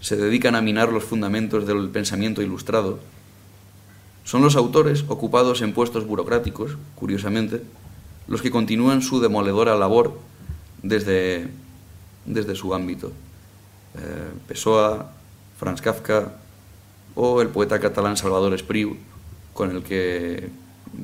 se 0.00 0.16
dedican 0.16 0.54
a 0.54 0.60
minar 0.60 0.92
los 0.92 1.04
fundamentos 1.04 1.66
del 1.66 1.88
pensamiento 1.88 2.42
ilustrado, 2.42 3.00
son 4.24 4.42
los 4.42 4.56
autores 4.56 5.04
ocupados 5.08 5.60
en 5.60 5.72
puestos 5.72 6.06
burocráticos, 6.06 6.76
curiosamente, 6.94 7.62
los 8.26 8.40
que 8.40 8.50
continúan 8.50 9.02
su 9.02 9.20
demoledora 9.20 9.76
labor 9.76 10.18
desde, 10.82 11.48
desde 12.24 12.54
su 12.54 12.74
ámbito. 12.74 13.12
Eh, 13.96 14.32
Pessoa, 14.48 15.12
Franz 15.58 15.80
Kafka 15.80 16.32
o 17.14 17.42
el 17.42 17.48
poeta 17.48 17.78
catalán 17.78 18.16
Salvador 18.16 18.54
Espriu, 18.54 18.96
con 19.52 19.70
el 19.70 19.82
que 19.82 20.48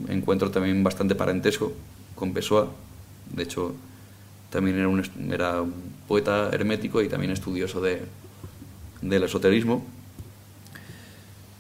encuentro 0.09 0.51
también 0.51 0.83
bastante 0.83 1.15
parentesco 1.15 1.73
con 2.15 2.33
Pessoa. 2.33 2.69
De 3.31 3.43
hecho, 3.43 3.75
también 4.51 4.79
era 4.79 4.89
un, 4.89 5.05
era 5.31 5.63
poeta 6.09 6.51
hermético 6.53 7.03
y 7.03 7.09
también 7.09 7.33
estudioso 7.33 7.81
de, 7.81 8.03
del 9.03 9.25
esoterismo. 9.25 9.85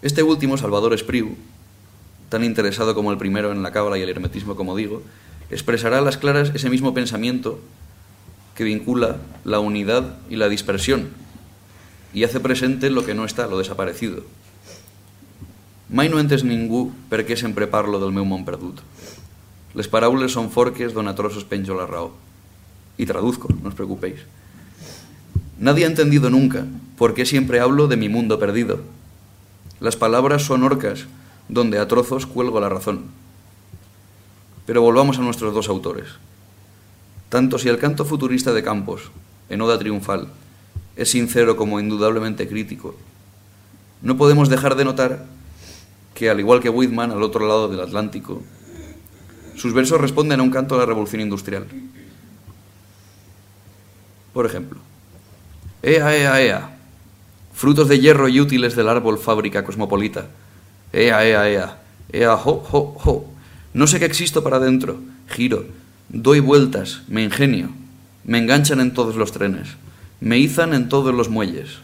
Este 0.02 0.22
último, 0.22 0.56
Salvador 0.56 0.94
Espriu, 0.94 1.36
tan 2.30 2.44
interesado 2.44 2.94
como 2.94 3.12
el 3.12 3.18
primero 3.18 3.52
en 3.52 3.62
la 3.62 3.72
cábala 3.72 3.98
y 3.98 4.02
el 4.02 4.08
hermetismo, 4.08 4.56
como 4.56 4.74
digo, 4.74 5.02
expresará 5.50 5.98
a 5.98 6.00
las 6.00 6.16
claras 6.16 6.52
ese 6.54 6.70
mismo 6.70 6.94
pensamiento 6.94 7.60
que 8.54 8.64
vincula 8.64 9.18
la 9.44 9.58
unidad 9.58 10.16
y 10.30 10.36
la 10.36 10.48
dispersión 10.48 11.08
y 12.12 12.24
hace 12.24 12.40
presente 12.40 12.90
lo 12.90 13.04
que 13.04 13.14
no 13.14 13.24
está, 13.24 13.46
lo 13.46 13.58
desaparecido. 13.58 14.24
Mai 15.90 16.06
no 16.06 16.22
entes 16.22 16.46
ningú 16.46 16.94
per 17.10 17.26
què 17.26 17.34
sempre 17.34 17.66
parlo 17.66 17.98
del 17.98 18.14
meu 18.14 18.22
món 18.22 18.46
perdut. 18.46 18.78
Les 19.74 19.90
paraules 19.90 20.30
son 20.30 20.46
forques 20.50 20.94
d'on 20.94 21.10
a. 21.10 21.14
Y 22.96 23.06
traduzco, 23.06 23.48
no 23.62 23.68
os 23.70 23.74
preocupéis. 23.74 24.20
Nadie 25.58 25.84
ha 25.84 25.88
entendido 25.88 26.30
nunca 26.30 26.66
por 26.96 27.14
qué 27.14 27.26
siempre 27.26 27.58
hablo 27.58 27.88
de 27.88 27.96
mi 27.96 28.08
mundo 28.08 28.38
perdido. 28.38 28.80
Las 29.80 29.96
palabras 29.96 30.42
son 30.42 30.62
orcas 30.62 31.06
donde 31.50 31.78
a 31.78 31.88
trozos 31.88 32.26
cuelgo 32.26 32.60
la 32.60 32.68
razón. 32.68 33.02
Pero 34.66 34.82
volvamos 34.82 35.18
a 35.18 35.22
nuestros 35.22 35.52
dos 35.52 35.68
autores. 35.68 36.06
Tanto 37.28 37.58
si 37.58 37.68
el 37.68 37.78
canto 37.78 38.04
futurista 38.04 38.52
de 38.52 38.62
Campos, 38.62 39.10
en 39.48 39.60
Oda 39.60 39.78
Triunfal, 39.78 40.28
es 40.96 41.10
sincero 41.10 41.56
como 41.56 41.80
indudablemente 41.80 42.48
crítico, 42.48 42.94
no 44.02 44.16
podemos 44.16 44.48
dejar 44.48 44.76
de 44.76 44.84
notar 44.84 45.26
que, 46.14 46.30
al 46.30 46.40
igual 46.40 46.60
que 46.60 46.70
Whitman 46.70 47.10
al 47.10 47.22
otro 47.22 47.46
lado 47.46 47.68
del 47.68 47.80
Atlántico, 47.80 48.42
sus 49.56 49.74
versos 49.74 50.00
responden 50.00 50.40
a 50.40 50.42
un 50.42 50.50
canto 50.50 50.76
a 50.76 50.78
la 50.78 50.86
revolución 50.86 51.20
industrial. 51.20 51.66
Por 54.32 54.46
ejemplo, 54.46 54.78
Ea, 55.82 56.14
ea, 56.14 56.42
ea, 56.42 56.76
frutos 57.54 57.88
de 57.88 57.98
hierro 57.98 58.28
y 58.28 58.38
útiles 58.38 58.76
del 58.76 58.88
árbol 58.88 59.18
fábrica 59.18 59.64
cosmopolita, 59.64 60.28
Ea, 60.92 61.24
ea, 61.24 61.48
ea. 61.48 61.76
Ea, 62.12 62.36
jo, 62.36 62.64
jo, 62.68 62.94
jo. 62.98 63.24
No 63.72 63.86
sé 63.86 63.98
qué 63.98 64.06
existo 64.06 64.42
para 64.42 64.56
adentro. 64.56 64.98
Giro. 65.28 65.64
Doy 66.08 66.40
vueltas. 66.40 67.02
Me 67.08 67.22
ingenio. 67.22 67.70
Me 68.24 68.38
enganchan 68.38 68.80
en 68.80 68.92
todos 68.92 69.14
los 69.14 69.32
trenes. 69.32 69.68
Me 70.20 70.38
izan 70.38 70.74
en 70.74 70.88
todos 70.88 71.14
los 71.14 71.28
muelles. 71.28 71.78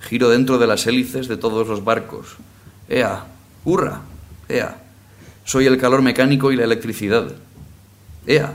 Giro 0.00 0.30
dentro 0.30 0.58
de 0.58 0.66
las 0.66 0.86
hélices 0.86 1.28
de 1.28 1.36
todos 1.36 1.68
los 1.68 1.84
barcos. 1.84 2.36
Ea. 2.88 3.26
Hurra. 3.64 4.00
Ea. 4.48 4.78
Soy 5.44 5.66
el 5.66 5.78
calor 5.78 6.00
mecánico 6.00 6.50
y 6.50 6.56
la 6.56 6.64
electricidad. 6.64 7.32
Ea. 8.26 8.54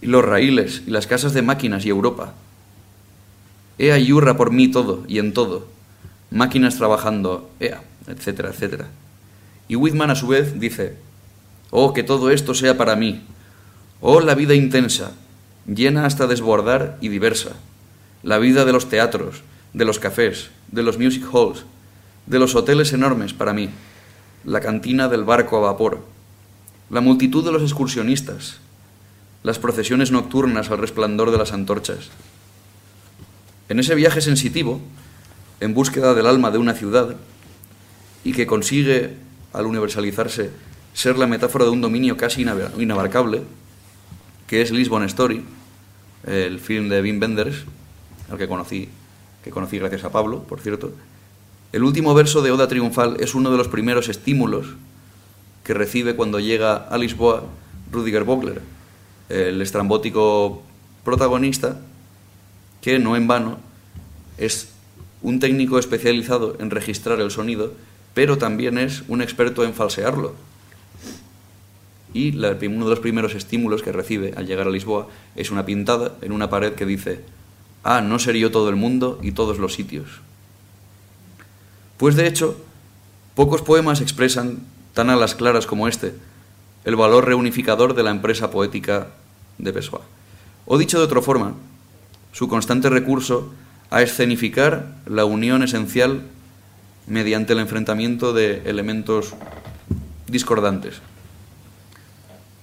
Y 0.00 0.06
los 0.06 0.24
raíles 0.24 0.82
y 0.86 0.90
las 0.90 1.06
casas 1.06 1.34
de 1.34 1.42
máquinas 1.42 1.84
y 1.84 1.90
Europa. 1.90 2.32
Ea 3.78 3.98
y 3.98 4.12
hurra 4.12 4.36
por 4.36 4.50
mí 4.50 4.68
todo 4.68 5.04
y 5.06 5.18
en 5.18 5.34
todo. 5.34 5.68
Máquinas 6.30 6.76
trabajando. 6.76 7.50
Ea. 7.60 7.82
Etcétera, 8.08 8.48
etcétera. 8.48 8.88
Y 9.72 9.76
Whitman 9.76 10.10
a 10.10 10.14
su 10.14 10.26
vez 10.26 10.60
dice, 10.60 10.96
oh, 11.70 11.94
que 11.94 12.02
todo 12.02 12.30
esto 12.30 12.52
sea 12.52 12.76
para 12.76 12.94
mí, 12.94 13.22
oh, 14.02 14.20
la 14.20 14.34
vida 14.34 14.52
intensa, 14.52 15.12
llena 15.66 16.04
hasta 16.04 16.26
desbordar 16.26 16.98
y 17.00 17.08
diversa, 17.08 17.52
la 18.22 18.36
vida 18.36 18.66
de 18.66 18.72
los 18.74 18.90
teatros, 18.90 19.42
de 19.72 19.86
los 19.86 19.98
cafés, 19.98 20.50
de 20.70 20.82
los 20.82 20.98
music 20.98 21.24
halls, 21.32 21.64
de 22.26 22.38
los 22.38 22.54
hoteles 22.54 22.92
enormes 22.92 23.32
para 23.32 23.54
mí, 23.54 23.70
la 24.44 24.60
cantina 24.60 25.08
del 25.08 25.24
barco 25.24 25.56
a 25.56 25.60
vapor, 25.60 26.00
la 26.90 27.00
multitud 27.00 27.42
de 27.42 27.52
los 27.52 27.62
excursionistas, 27.62 28.58
las 29.42 29.58
procesiones 29.58 30.10
nocturnas 30.10 30.70
al 30.70 30.80
resplandor 30.80 31.30
de 31.30 31.38
las 31.38 31.54
antorchas. 31.54 32.10
En 33.70 33.78
ese 33.78 33.94
viaje 33.94 34.20
sensitivo, 34.20 34.82
en 35.60 35.72
búsqueda 35.72 36.12
del 36.12 36.26
alma 36.26 36.50
de 36.50 36.58
una 36.58 36.74
ciudad, 36.74 37.16
y 38.22 38.34
que 38.34 38.46
consigue 38.46 39.31
al 39.52 39.66
universalizarse, 39.66 40.50
ser 40.94 41.18
la 41.18 41.26
metáfora 41.26 41.64
de 41.64 41.70
un 41.70 41.80
dominio 41.80 42.16
casi 42.16 42.42
inabarcable, 42.42 43.42
que 44.46 44.62
es 44.62 44.70
Lisbon 44.70 45.04
Story, 45.04 45.44
el 46.26 46.58
film 46.58 46.88
de 46.88 47.00
Wim 47.00 47.20
Wenders, 47.20 47.64
al 48.30 48.38
que 48.38 48.48
conocí, 48.48 48.88
que 49.42 49.50
conocí 49.50 49.78
gracias 49.78 50.04
a 50.04 50.12
Pablo, 50.12 50.42
por 50.42 50.60
cierto. 50.60 50.92
El 51.72 51.84
último 51.84 52.14
verso 52.14 52.42
de 52.42 52.50
Oda 52.50 52.68
Triunfal 52.68 53.16
es 53.18 53.34
uno 53.34 53.50
de 53.50 53.56
los 53.56 53.68
primeros 53.68 54.08
estímulos 54.08 54.66
que 55.64 55.74
recibe 55.74 56.16
cuando 56.16 56.40
llega 56.40 56.76
a 56.76 56.98
Lisboa 56.98 57.44
Rudiger 57.90 58.24
Bogler, 58.24 58.60
el 59.28 59.62
estrambótico 59.62 60.62
protagonista 61.04 61.80
que, 62.82 62.98
no 62.98 63.16
en 63.16 63.26
vano, 63.26 63.58
es 64.36 64.68
un 65.22 65.40
técnico 65.40 65.78
especializado 65.78 66.56
en 66.58 66.70
registrar 66.70 67.20
el 67.20 67.30
sonido, 67.30 67.72
pero 68.14 68.38
también 68.38 68.78
es 68.78 69.02
un 69.08 69.22
experto 69.22 69.64
en 69.64 69.74
falsearlo. 69.74 70.34
Y 72.14 72.36
uno 72.36 72.84
de 72.84 72.90
los 72.90 73.00
primeros 73.00 73.34
estímulos 73.34 73.82
que 73.82 73.92
recibe 73.92 74.34
al 74.36 74.46
llegar 74.46 74.66
a 74.66 74.70
Lisboa 74.70 75.08
es 75.34 75.50
una 75.50 75.64
pintada 75.64 76.16
en 76.20 76.32
una 76.32 76.50
pared 76.50 76.74
que 76.74 76.84
dice, 76.84 77.24
ah, 77.84 78.02
no 78.02 78.18
seré 78.18 78.38
yo 78.38 78.50
todo 78.50 78.68
el 78.68 78.76
mundo 78.76 79.18
y 79.22 79.32
todos 79.32 79.58
los 79.58 79.74
sitios. 79.74 80.20
Pues 81.96 82.16
de 82.16 82.26
hecho, 82.26 82.56
pocos 83.34 83.62
poemas 83.62 84.00
expresan 84.00 84.58
tan 84.92 85.08
a 85.08 85.16
las 85.16 85.34
claras 85.34 85.66
como 85.66 85.88
este 85.88 86.14
el 86.84 86.96
valor 86.96 87.26
reunificador 87.26 87.94
de 87.94 88.02
la 88.02 88.10
empresa 88.10 88.50
poética 88.50 89.08
de 89.58 89.72
Pessoa. 89.72 90.02
O 90.66 90.78
dicho 90.78 90.98
de 90.98 91.04
otra 91.04 91.22
forma, 91.22 91.54
su 92.32 92.48
constante 92.48 92.90
recurso 92.90 93.52
a 93.90 94.02
escenificar 94.02 94.96
la 95.06 95.24
unión 95.24 95.62
esencial 95.62 96.22
mediante 97.06 97.52
el 97.52 97.58
enfrentamiento 97.58 98.32
de 98.32 98.62
elementos 98.64 99.34
discordantes. 100.28 101.00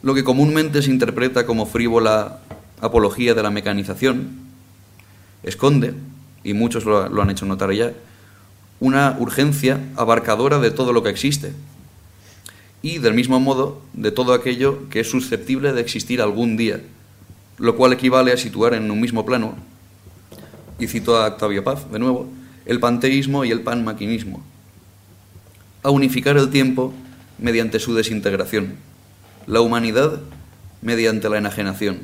Lo 0.01 0.13
que 0.13 0.23
comúnmente 0.23 0.81
se 0.81 0.91
interpreta 0.91 1.45
como 1.45 1.65
frívola 1.65 2.39
apología 2.81 3.33
de 3.33 3.43
la 3.43 3.51
mecanización 3.51 4.29
esconde, 5.43 5.93
y 6.43 6.53
muchos 6.53 6.85
lo, 6.85 7.21
han 7.21 7.29
hecho 7.29 7.45
notar 7.45 7.71
ya, 7.73 7.93
una 8.79 9.17
urgencia 9.19 9.79
abarcadora 9.97 10.59
de 10.59 10.71
todo 10.71 10.93
lo 10.93 11.03
que 11.03 11.09
existe, 11.09 11.53
y 12.81 12.99
del 12.99 13.13
mismo 13.13 13.41
modo 13.41 13.81
de 13.93 14.11
todo 14.11 14.33
aquello 14.33 14.87
que 14.89 15.01
es 15.01 15.09
susceptible 15.09 15.73
de 15.73 15.81
existir 15.81 16.21
algún 16.21 16.55
día, 16.55 16.81
lo 17.57 17.75
cual 17.75 17.91
equivale 17.91 18.31
a 18.31 18.37
situar 18.37 18.73
en 18.73 18.89
un 18.89 19.01
mismo 19.01 19.25
plano, 19.25 19.55
y 20.79 20.87
cito 20.87 21.17
a 21.17 21.27
Octavio 21.27 21.61
Paz 21.63 21.91
de 21.91 21.99
nuevo, 21.99 22.29
el 22.69 22.79
panteísmo 22.79 23.45
y 23.45 23.51
el 23.51 23.61
panmaquinismo, 23.61 24.43
a 25.81 25.89
unificar 25.89 26.37
el 26.37 26.51
tiempo 26.51 26.93
mediante 27.39 27.79
su 27.79 27.95
desintegración, 27.95 28.75
la 29.47 29.61
humanidad 29.61 30.19
mediante 30.83 31.29
la 31.29 31.39
enajenación, 31.39 32.01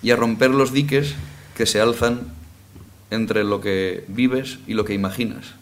y 0.00 0.10
a 0.10 0.16
romper 0.16 0.52
los 0.52 0.72
diques 0.72 1.14
que 1.54 1.66
se 1.66 1.82
alzan 1.82 2.32
entre 3.10 3.44
lo 3.44 3.60
que 3.60 4.06
vives 4.08 4.58
y 4.66 4.72
lo 4.72 4.86
que 4.86 4.94
imaginas. 4.94 5.52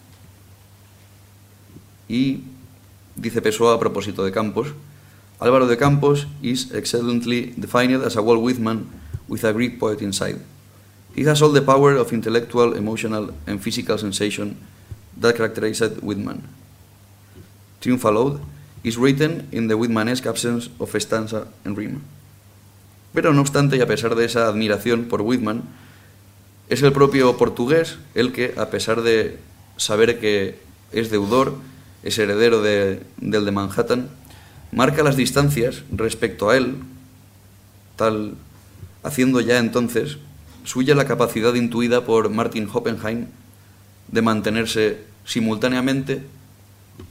Y 2.07 2.43
dice 3.17 3.41
Pessoa 3.41 3.75
a 3.75 3.79
propósito 3.79 4.23
de 4.23 4.31
Campos, 4.31 4.69
Álvaro 5.41 5.67
de 5.67 5.75
Campos 5.75 6.27
is 6.41 6.71
excellently 6.71 7.53
defined 7.57 8.01
as 8.01 8.15
a 8.15 8.21
Walt 8.21 8.41
Whitman 8.41 8.87
with 9.27 9.43
a 9.43 9.51
Greek 9.51 9.79
poet 9.79 10.01
inside. 10.01 10.39
He 11.15 11.23
has 11.23 11.41
all 11.41 11.49
the 11.49 11.61
power 11.61 11.95
of 11.95 12.11
intellectual, 12.11 12.75
emotional, 12.75 13.33
and 13.45 13.61
physical 13.61 13.97
sensation 13.97 14.57
that 15.19 15.35
characterized 15.35 16.01
Whitman. 16.01 16.47
Triumphal 17.81 18.17
Ode 18.17 18.39
is 18.83 18.97
written 18.97 19.47
in 19.51 19.67
the 19.67 19.75
Whitmanesque 19.75 20.25
absence 20.25 20.69
of 20.79 20.89
stanza 20.99 21.47
and 21.63 21.77
rhyme. 21.77 22.01
Pero 23.13 23.31
no 23.31 23.41
obstante, 23.41 23.77
y 23.77 23.81
a 23.81 23.87
pesar 23.87 24.15
de 24.15 24.25
esa 24.25 24.47
admiración 24.47 25.05
por 25.05 25.21
Whitman, 25.21 25.63
es 26.67 26.81
el 26.81 26.91
propio 26.91 27.37
portugués 27.37 27.97
el 28.15 28.31
que, 28.31 28.55
a 28.57 28.71
pesar 28.71 29.03
de 29.03 29.37
saber 29.77 30.19
que 30.19 30.57
es 30.91 31.11
deudor 31.11 31.53
es 32.03 32.17
heredero 32.19 32.61
del 32.61 33.05
de 33.19 33.51
Manhattan, 33.51 34.09
marca 34.71 35.03
las 35.03 35.15
distancias 35.15 35.83
respecto 35.91 36.49
a 36.49 36.57
él, 36.57 36.75
tal 37.95 38.35
haciendo 39.03 39.41
ya 39.41 39.59
entonces 39.59 40.17
suya 40.63 40.95
la 40.95 41.05
capacidad 41.05 41.53
intuida 41.53 42.05
por 42.05 42.29
Martin 42.29 42.69
Hoppenheim 42.71 43.27
de 44.07 44.21
mantenerse 44.21 45.03
simultáneamente 45.25 46.23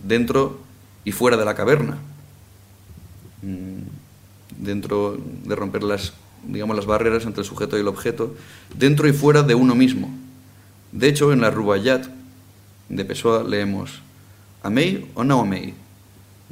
dentro 0.03 0.61
y 1.05 1.13
fuera 1.13 1.37
de 1.37 1.45
la 1.45 1.55
caverna, 1.55 1.99
mm, 3.43 4.63
dentro 4.63 5.19
de 5.45 5.57
romper 5.57 5.83
las, 5.83 6.13
digamos, 6.47 6.77
las 6.77 6.87
barreras 6.87 7.25
entre 7.25 7.43
el 7.43 7.49
sujeto 7.49 7.77
y 7.77 7.81
el 7.81 7.89
objeto, 7.89 8.35
dentro 8.77 9.09
y 9.09 9.13
fuera 9.13 9.43
de 9.43 9.55
uno 9.55 9.75
mismo. 9.75 10.11
De 10.93 11.09
hecho, 11.09 11.33
en 11.33 11.41
la 11.41 11.51
Rubaiyat 11.51 12.07
de 12.89 13.05
Pessoa 13.05 13.43
leemos 13.43 14.03
Amei 14.63 15.11
ou 15.19 15.27
non 15.27 15.43
amei? 15.43 15.75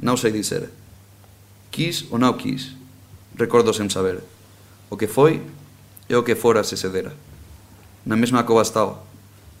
Non 0.03 0.19
sei 0.19 0.35
dizer. 0.35 0.67
Quis 1.71 2.11
ou 2.11 2.19
non 2.19 2.35
quis? 2.35 2.75
Recordo 3.39 3.71
sen 3.71 3.87
saber. 3.87 4.19
O 4.91 4.99
que 4.99 5.07
foi 5.07 5.39
e 6.19 6.25
que 6.27 6.35
fora 6.35 6.67
se 6.67 6.75
cedera. 6.75 7.15
Na 8.03 8.19
mesma 8.19 8.43
cova 8.43 8.67
estaba. 8.67 8.99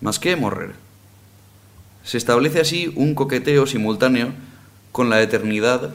Mas 0.03 0.19
que 0.19 0.35
morrer? 0.35 0.75
Se 2.03 2.17
establece 2.17 2.59
así 2.59 2.91
un 2.95 3.15
coqueteo 3.15 3.63
simultáneo 3.65 4.33
con 4.91 5.09
la 5.09 5.21
eternidad 5.21 5.93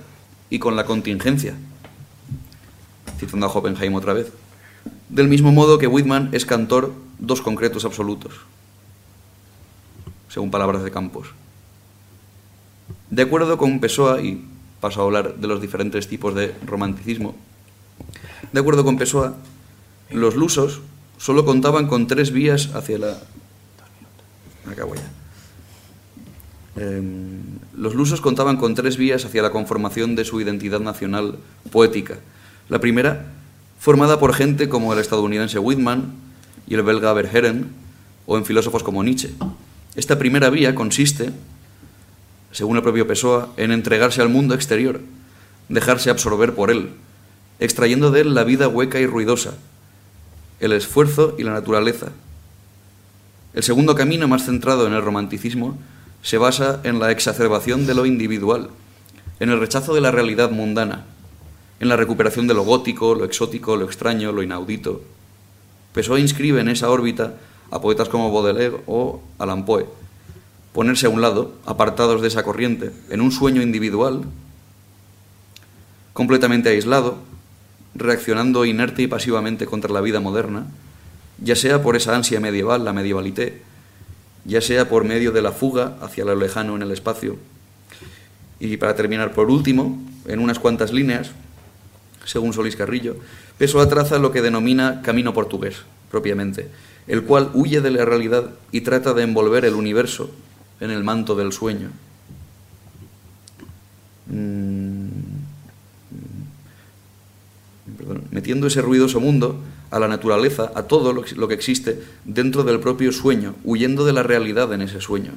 y 0.49 0.59
con 0.59 0.77
la 0.77 0.87
contingencia. 0.87 1.55
Citando 3.19 3.47
a 3.47 3.53
Hoppenheim 3.53 3.95
otra 3.95 4.15
vez. 4.15 4.33
Del 5.09 5.29
mismo 5.29 5.53
modo 5.53 5.79
que 5.79 5.87
Whitman 5.87 6.31
es 6.33 6.47
cantor 6.47 6.93
dos 7.19 7.43
concretos 7.43 7.85
absolutos, 7.85 8.35
según 10.29 10.51
palabras 10.51 10.83
de 10.83 10.91
Campos. 10.91 11.29
De 13.11 13.23
acuerdo 13.23 13.57
con 13.57 13.81
Pessoa, 13.81 14.21
y 14.21 14.45
paso 14.81 15.01
a 15.01 15.05
hablar 15.05 15.37
de 15.37 15.49
los 15.49 15.61
diferentes 15.61 16.09
tipos 16.09 16.35
de 16.35 16.55
romanticismo, 16.67 17.35
de 18.53 18.61
acuerdo 18.61 18.85
con 18.85 18.99
Pessoa, 18.99 19.37
los 20.11 20.37
lusos 20.37 20.81
solo 21.19 21.45
contaban 21.45 21.87
con 21.87 22.07
tres 22.07 22.31
vías 22.31 22.71
hacia 22.75 22.99
la... 22.99 23.17
Ya. 24.67 24.85
Em, 26.77 27.41
los 27.77 27.95
lusos 27.95 28.21
contaban 28.21 28.57
con 28.57 28.75
tres 28.75 28.97
vías 28.97 29.25
hacia 29.25 29.43
la 29.43 29.51
conformación 29.51 30.17
de 30.17 30.25
su 30.25 30.41
identidad 30.41 30.81
nacional 30.81 31.39
poética. 31.71 32.19
La 32.69 32.81
primera, 32.81 33.33
formada 33.79 34.19
por 34.19 34.35
gente 34.35 34.69
como 34.69 34.93
el 34.93 34.99
estadounidense 34.99 35.59
Whitman 35.59 36.13
y 36.67 36.75
el 36.75 36.83
belga 36.83 37.13
Verhaeren, 37.13 37.71
o 38.27 38.37
en 38.37 38.45
filósofos 38.45 38.83
como 38.83 39.05
Nietzsche. 39.05 39.31
Esta 39.95 40.19
primera 40.19 40.51
vía 40.51 40.75
consiste 40.75 41.33
según 42.57 42.79
el 42.79 42.83
propio 42.83 43.07
Pessoa, 43.07 43.51
en 43.59 43.71
entregarse 43.71 44.23
al 44.23 44.31
mundo 44.31 44.55
exterior, 44.55 45.03
dejarse 45.69 46.09
absorber 46.09 46.55
por 46.55 46.71
él, 46.71 46.89
extrayendo 47.61 48.11
de 48.11 48.23
él 48.23 48.35
la 48.35 48.45
vida 48.45 48.67
hueca 48.67 48.99
y 48.99 49.05
ruidosa, 49.05 49.53
el 50.61 50.73
esfuerzo 50.73 51.35
y 51.39 51.43
la 51.43 51.53
naturaleza. 51.53 52.13
El 53.55 53.63
segundo 53.63 53.95
camino, 53.95 54.29
más 54.29 54.45
centrado 54.45 54.87
en 54.87 54.93
el 54.93 55.03
romanticismo, 55.03 55.79
se 56.23 56.39
basa 56.39 56.81
en 56.85 56.99
la 56.99 57.11
exacerbación 57.11 57.87
de 57.87 57.95
lo 57.95 58.07
individual, 58.07 58.71
en 59.41 59.51
el 59.51 59.61
rechazo 59.61 59.95
de 59.95 60.01
la 60.01 60.11
realidad 60.11 60.51
mundana, 60.51 61.05
en 61.81 61.89
la 61.89 61.97
recuperación 61.97 62.47
de 62.47 62.55
lo 62.55 62.65
gótico, 62.65 63.15
lo 63.15 63.25
exótico, 63.25 63.77
lo 63.77 63.85
extraño, 63.85 64.33
lo 64.33 64.43
inaudito. 64.43 65.03
Pessoa 65.93 66.21
inscribe 66.21 66.61
en 66.61 66.69
esa 66.69 66.91
órbita 66.91 67.35
a 67.71 67.81
poetas 67.81 68.09
como 68.09 68.33
Baudelaire 68.33 68.79
o 68.87 69.23
Allan 69.39 69.65
Poe, 69.65 69.87
ponerse 70.73 71.07
a 71.07 71.11
un 71.11 71.21
lado, 71.21 71.55
apartados 71.65 72.21
de 72.23 72.29
esa 72.29 72.43
corriente, 72.43 72.93
en 73.11 73.21
un 73.21 73.33
sueño 73.33 73.63
individual, 73.63 74.25
completamente 76.13 76.71
aislado, 76.71 77.19
reaccionando 77.99 78.65
inerte 78.65 79.03
y 79.03 79.07
pasivamente 79.07 79.67
contra 79.67 79.93
la 79.93 80.01
vida 80.01 80.21
moderna, 80.21 80.67
ya 81.39 81.57
sea 81.57 81.83
por 81.83 81.97
esa 81.97 82.15
ansia 82.15 82.41
medieval, 82.41 82.85
la 82.85 82.93
medievalité, 82.93 83.63
ya 84.45 84.61
sea 84.61 84.89
por 84.89 85.05
medio 85.05 85.33
de 85.33 85.43
la 85.43 85.53
fuga 85.53 85.97
hacia 86.01 86.25
lo 86.25 86.35
lejano 86.35 86.77
en 86.77 86.83
el 86.83 86.93
espacio. 86.93 87.37
Y 88.61 88.77
para 88.77 88.95
terminar, 88.95 89.33
por 89.33 89.51
último, 89.51 90.03
en 90.27 90.39
unas 90.39 90.59
cuantas 90.59 90.93
líneas, 90.93 91.33
según 92.25 92.53
Solís 92.53 92.77
Carrillo, 92.77 93.17
Pessoa 93.59 93.89
traza 93.89 94.19
lo 94.19 94.33
que 94.33 94.43
denomina 94.43 95.01
camino 95.03 95.33
portugués, 95.33 95.77
propiamente, 96.11 96.69
el 97.07 97.23
cual 97.23 97.51
huye 97.55 97.81
de 97.81 97.91
la 97.91 98.05
realidad 98.05 98.51
y 98.71 98.83
trata 98.83 99.15
de 99.15 99.23
envolver 99.23 99.65
el 99.65 99.75
universo 99.75 100.31
en 100.81 100.91
el 100.91 101.05
manto 101.05 101.35
del 101.35 101.53
sueño. 101.53 101.91
Mm, 104.27 104.66
metiendo 108.37 108.67
ese 108.67 108.83
ruidoso 108.83 109.19
mundo 109.19 109.57
a 109.91 109.99
la 109.99 110.09
naturaleza, 110.09 110.71
a 110.75 110.83
todo 110.83 111.15
lo 111.15 111.49
que 111.49 111.55
existe 111.55 112.03
dentro 112.27 112.65
del 112.65 112.81
propio 112.81 113.11
sueño, 113.11 113.55
huyendo 113.65 114.05
de 114.05 114.13
la 114.13 114.23
realidad 114.23 114.71
en 114.75 114.83
ese 114.83 115.01
sueño. 115.01 115.33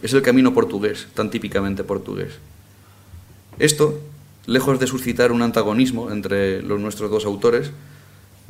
Es 0.00 0.14
el 0.14 0.22
camino 0.22 0.54
portugués, 0.54 1.08
tan 1.12 1.28
típicamente 1.28 1.84
portugués. 1.84 2.32
Esto, 3.58 4.00
lejos 4.46 4.80
de 4.80 4.86
suscitar 4.86 5.32
un 5.32 5.42
antagonismo 5.42 6.10
entre 6.10 6.62
los 6.62 6.80
nuestros 6.80 7.10
dos 7.10 7.26
autores, 7.26 7.72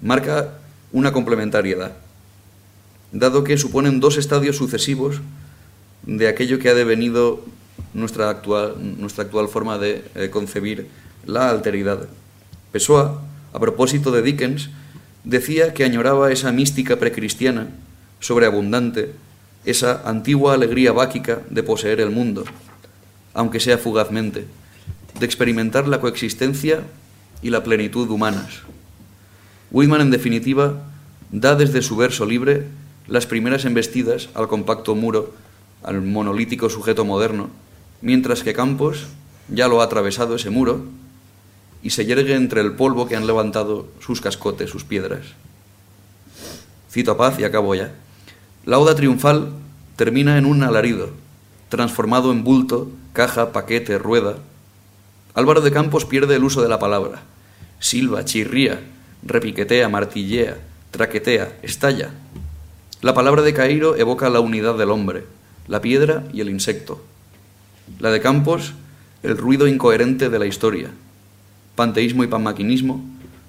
marca 0.01 0.55
una 0.93 1.13
complementariedad, 1.13 1.97
dado 3.11 3.43
que 3.43 3.59
suponen 3.59 3.99
dos 3.99 4.19
estadios 4.19 4.57
sucesivos 4.57 5.21
de 6.05 6.29
aquello 6.29 6.61
que 6.61 6.69
ha 6.69 6.75
devenido 6.75 7.43
nuestra 7.93 8.31
actual, 8.31 8.77
nuestra 9.01 9.25
actual 9.25 9.49
forma 9.49 9.79
de 9.79 10.05
eh, 10.15 10.31
concebir 10.31 10.87
la 11.27 11.51
alteridad. 11.51 12.07
Pessoa, 12.71 13.21
a 13.53 13.59
propósito 13.59 14.11
de 14.11 14.23
Dickens, 14.23 14.71
decía 15.25 15.75
que 15.75 15.85
añoraba 15.85 16.33
esa 16.33 16.53
mística 16.53 16.97
precristiana, 16.97 17.69
sobreabundante, 18.21 19.13
esa 19.65 20.03
antigua 20.09 20.55
alegría 20.55 20.93
báquica 20.93 21.41
de 21.51 21.63
poseer 21.63 22.01
el 22.01 22.11
mundo, 22.11 22.45
aunque 23.35 23.61
sea 23.61 23.79
fugazmente, 23.79 24.47
de 25.19 25.27
experimentar 25.27 25.89
la 25.89 26.01
coexistencia 26.01 26.83
y 27.43 27.51
la 27.51 27.63
plenitud 27.63 28.09
humanas. 28.09 28.63
Whitman, 29.71 30.01
en 30.01 30.11
definitiva, 30.11 30.83
da 31.31 31.55
desde 31.55 31.83
su 31.83 31.97
verso 31.97 32.27
libre 32.27 32.67
las 33.07 33.27
primeras 33.27 33.65
embestidas 33.65 34.29
al 34.35 34.49
compacto 34.49 34.95
muro, 34.95 35.35
al 35.83 36.03
monolítico 36.03 36.69
sujeto 36.71 37.05
moderno, 37.05 37.51
mientras 38.03 38.43
que 38.43 38.55
Campos 38.55 39.07
ya 39.49 39.69
lo 39.69 39.81
ha 39.81 39.85
atravesado 39.85 40.37
ese 40.37 40.51
muro 40.51 40.85
y 41.83 41.91
se 41.91 42.05
yergue 42.05 42.35
entre 42.35 42.61
el 42.61 42.73
polvo 42.73 43.07
que 43.09 43.17
han 43.17 43.27
levantado 43.27 43.89
sus 44.01 44.21
cascotes, 44.21 44.71
sus 44.71 44.85
piedras. 44.85 45.27
Cito 46.91 47.13
a 47.13 47.17
paz 47.17 47.39
y 47.39 47.45
acabo 47.45 47.75
ya. 47.75 47.93
La 48.65 48.79
oda 48.79 48.95
triunfal 48.95 49.53
termina 49.97 50.39
en 50.39 50.47
un 50.47 50.63
alarido, 50.63 51.11
transformado 51.69 52.33
en 52.33 52.45
bulto, 52.45 52.91
caja, 53.13 53.53
paquete, 53.53 53.99
rueda. 53.99 54.37
Álvaro 55.35 55.61
de 55.61 55.71
Campos 55.71 56.05
pierde 56.05 56.37
el 56.37 56.45
uso 56.45 56.63
de 56.63 56.69
la 56.69 56.79
palabra. 56.79 57.23
Silba, 57.79 58.25
chirría, 58.25 58.81
repiquetea, 59.23 59.89
martillea, 59.89 60.59
traquetea, 60.91 61.53
estalla. 61.63 62.11
La 63.01 63.15
palabra 63.15 63.43
de 63.43 63.55
Cairo 63.55 63.97
evoca 63.97 64.29
la 64.29 64.41
unidad 64.41 64.77
del 64.77 64.91
hombre, 64.91 65.25
la 65.69 65.81
piedra 65.81 66.25
y 66.33 66.41
el 66.41 66.51
insecto. 66.51 67.03
La 67.99 68.11
de 68.11 68.21
Campos, 68.21 68.75
el 69.23 69.39
ruido 69.39 69.67
incoherente 69.67 70.29
de 70.29 70.39
la 70.39 70.47
historia. 70.47 70.91
Panteísmo 71.81 72.23
y 72.25 72.27
panmaquinismo, 72.27 73.03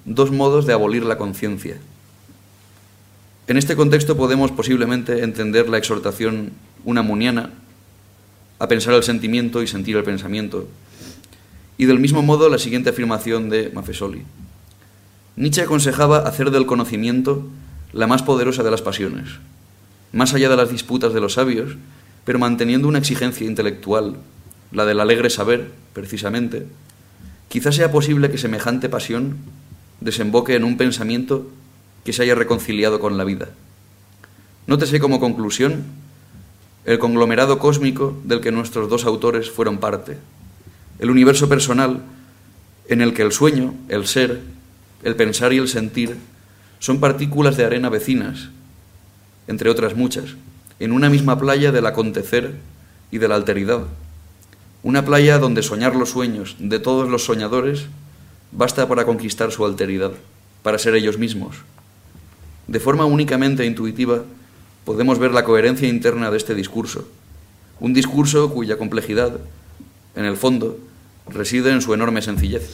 dos 0.06 0.30
modos 0.30 0.64
de 0.64 0.72
abolir 0.72 1.04
la 1.04 1.18
conciencia. 1.18 1.76
En 3.46 3.58
este 3.58 3.76
contexto 3.76 4.16
podemos 4.16 4.50
posiblemente 4.50 5.22
entender 5.22 5.68
la 5.68 5.76
exhortación 5.76 6.52
unamuniana 6.86 7.50
a 8.58 8.68
pensar 8.68 8.94
el 8.94 9.02
sentimiento 9.02 9.62
y 9.62 9.66
sentir 9.66 9.98
el 9.98 10.04
pensamiento, 10.04 10.66
y 11.76 11.84
del 11.84 12.00
mismo 12.00 12.22
modo 12.22 12.48
la 12.48 12.58
siguiente 12.58 12.88
afirmación 12.88 13.50
de 13.50 13.68
Mafesoli. 13.68 14.22
Nietzsche 15.36 15.60
aconsejaba 15.60 16.20
hacer 16.20 16.50
del 16.50 16.64
conocimiento 16.64 17.46
la 17.92 18.06
más 18.06 18.22
poderosa 18.22 18.62
de 18.62 18.70
las 18.70 18.80
pasiones, 18.80 19.28
más 20.10 20.32
allá 20.32 20.48
de 20.48 20.56
las 20.56 20.70
disputas 20.70 21.12
de 21.12 21.20
los 21.20 21.34
sabios, 21.34 21.76
pero 22.24 22.38
manteniendo 22.38 22.88
una 22.88 23.00
exigencia 23.00 23.46
intelectual, 23.46 24.16
la 24.70 24.86
del 24.86 25.00
alegre 25.00 25.28
saber, 25.28 25.70
precisamente, 25.92 26.66
quizás 27.52 27.76
sea 27.76 27.92
posible 27.92 28.30
que 28.30 28.38
semejante 28.38 28.88
pasión 28.88 29.36
desemboque 30.00 30.56
en 30.56 30.64
un 30.64 30.78
pensamiento 30.78 31.50
que 32.02 32.14
se 32.14 32.22
haya 32.22 32.34
reconciliado 32.34 32.98
con 32.98 33.18
la 33.18 33.24
vida. 33.24 33.50
Nótese 34.66 35.00
como 35.00 35.20
conclusión 35.20 35.84
el 36.86 36.98
conglomerado 36.98 37.58
cósmico 37.58 38.16
del 38.24 38.40
que 38.40 38.52
nuestros 38.52 38.88
dos 38.88 39.04
autores 39.04 39.50
fueron 39.50 39.76
parte, 39.76 40.16
el 40.98 41.10
universo 41.10 41.46
personal 41.46 42.00
en 42.88 43.02
el 43.02 43.12
que 43.12 43.20
el 43.20 43.32
sueño, 43.32 43.74
el 43.88 44.06
ser, 44.06 44.40
el 45.02 45.14
pensar 45.14 45.52
y 45.52 45.58
el 45.58 45.68
sentir 45.68 46.16
son 46.78 47.00
partículas 47.00 47.58
de 47.58 47.66
arena 47.66 47.90
vecinas, 47.90 48.48
entre 49.46 49.68
otras 49.68 49.94
muchas, 49.94 50.36
en 50.80 50.90
una 50.90 51.10
misma 51.10 51.38
playa 51.38 51.70
del 51.70 51.84
acontecer 51.84 52.54
y 53.10 53.18
de 53.18 53.28
la 53.28 53.34
alteridad. 53.34 53.82
Una 54.82 55.04
playa 55.04 55.38
donde 55.38 55.62
soñar 55.62 55.94
los 55.94 56.10
sueños 56.10 56.56
de 56.58 56.80
todos 56.80 57.08
los 57.08 57.24
soñadores 57.24 57.86
basta 58.50 58.88
para 58.88 59.04
conquistar 59.04 59.52
su 59.52 59.64
alteridad, 59.64 60.12
para 60.62 60.78
ser 60.78 60.94
ellos 60.94 61.18
mismos. 61.18 61.56
De 62.66 62.80
forma 62.80 63.04
únicamente 63.04 63.64
intuitiva 63.64 64.24
podemos 64.84 65.18
ver 65.18 65.32
la 65.32 65.44
coherencia 65.44 65.88
interna 65.88 66.30
de 66.30 66.36
este 66.36 66.54
discurso, 66.54 67.08
un 67.80 67.94
discurso 67.94 68.50
cuya 68.50 68.76
complejidad, 68.76 69.38
en 70.16 70.24
el 70.24 70.36
fondo, 70.36 70.78
reside 71.28 71.70
en 71.70 71.80
su 71.80 71.94
enorme 71.94 72.22
sencillez. 72.22 72.68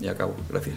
Y 0.00 0.08
acabo. 0.08 0.34
Gracias. 0.48 0.76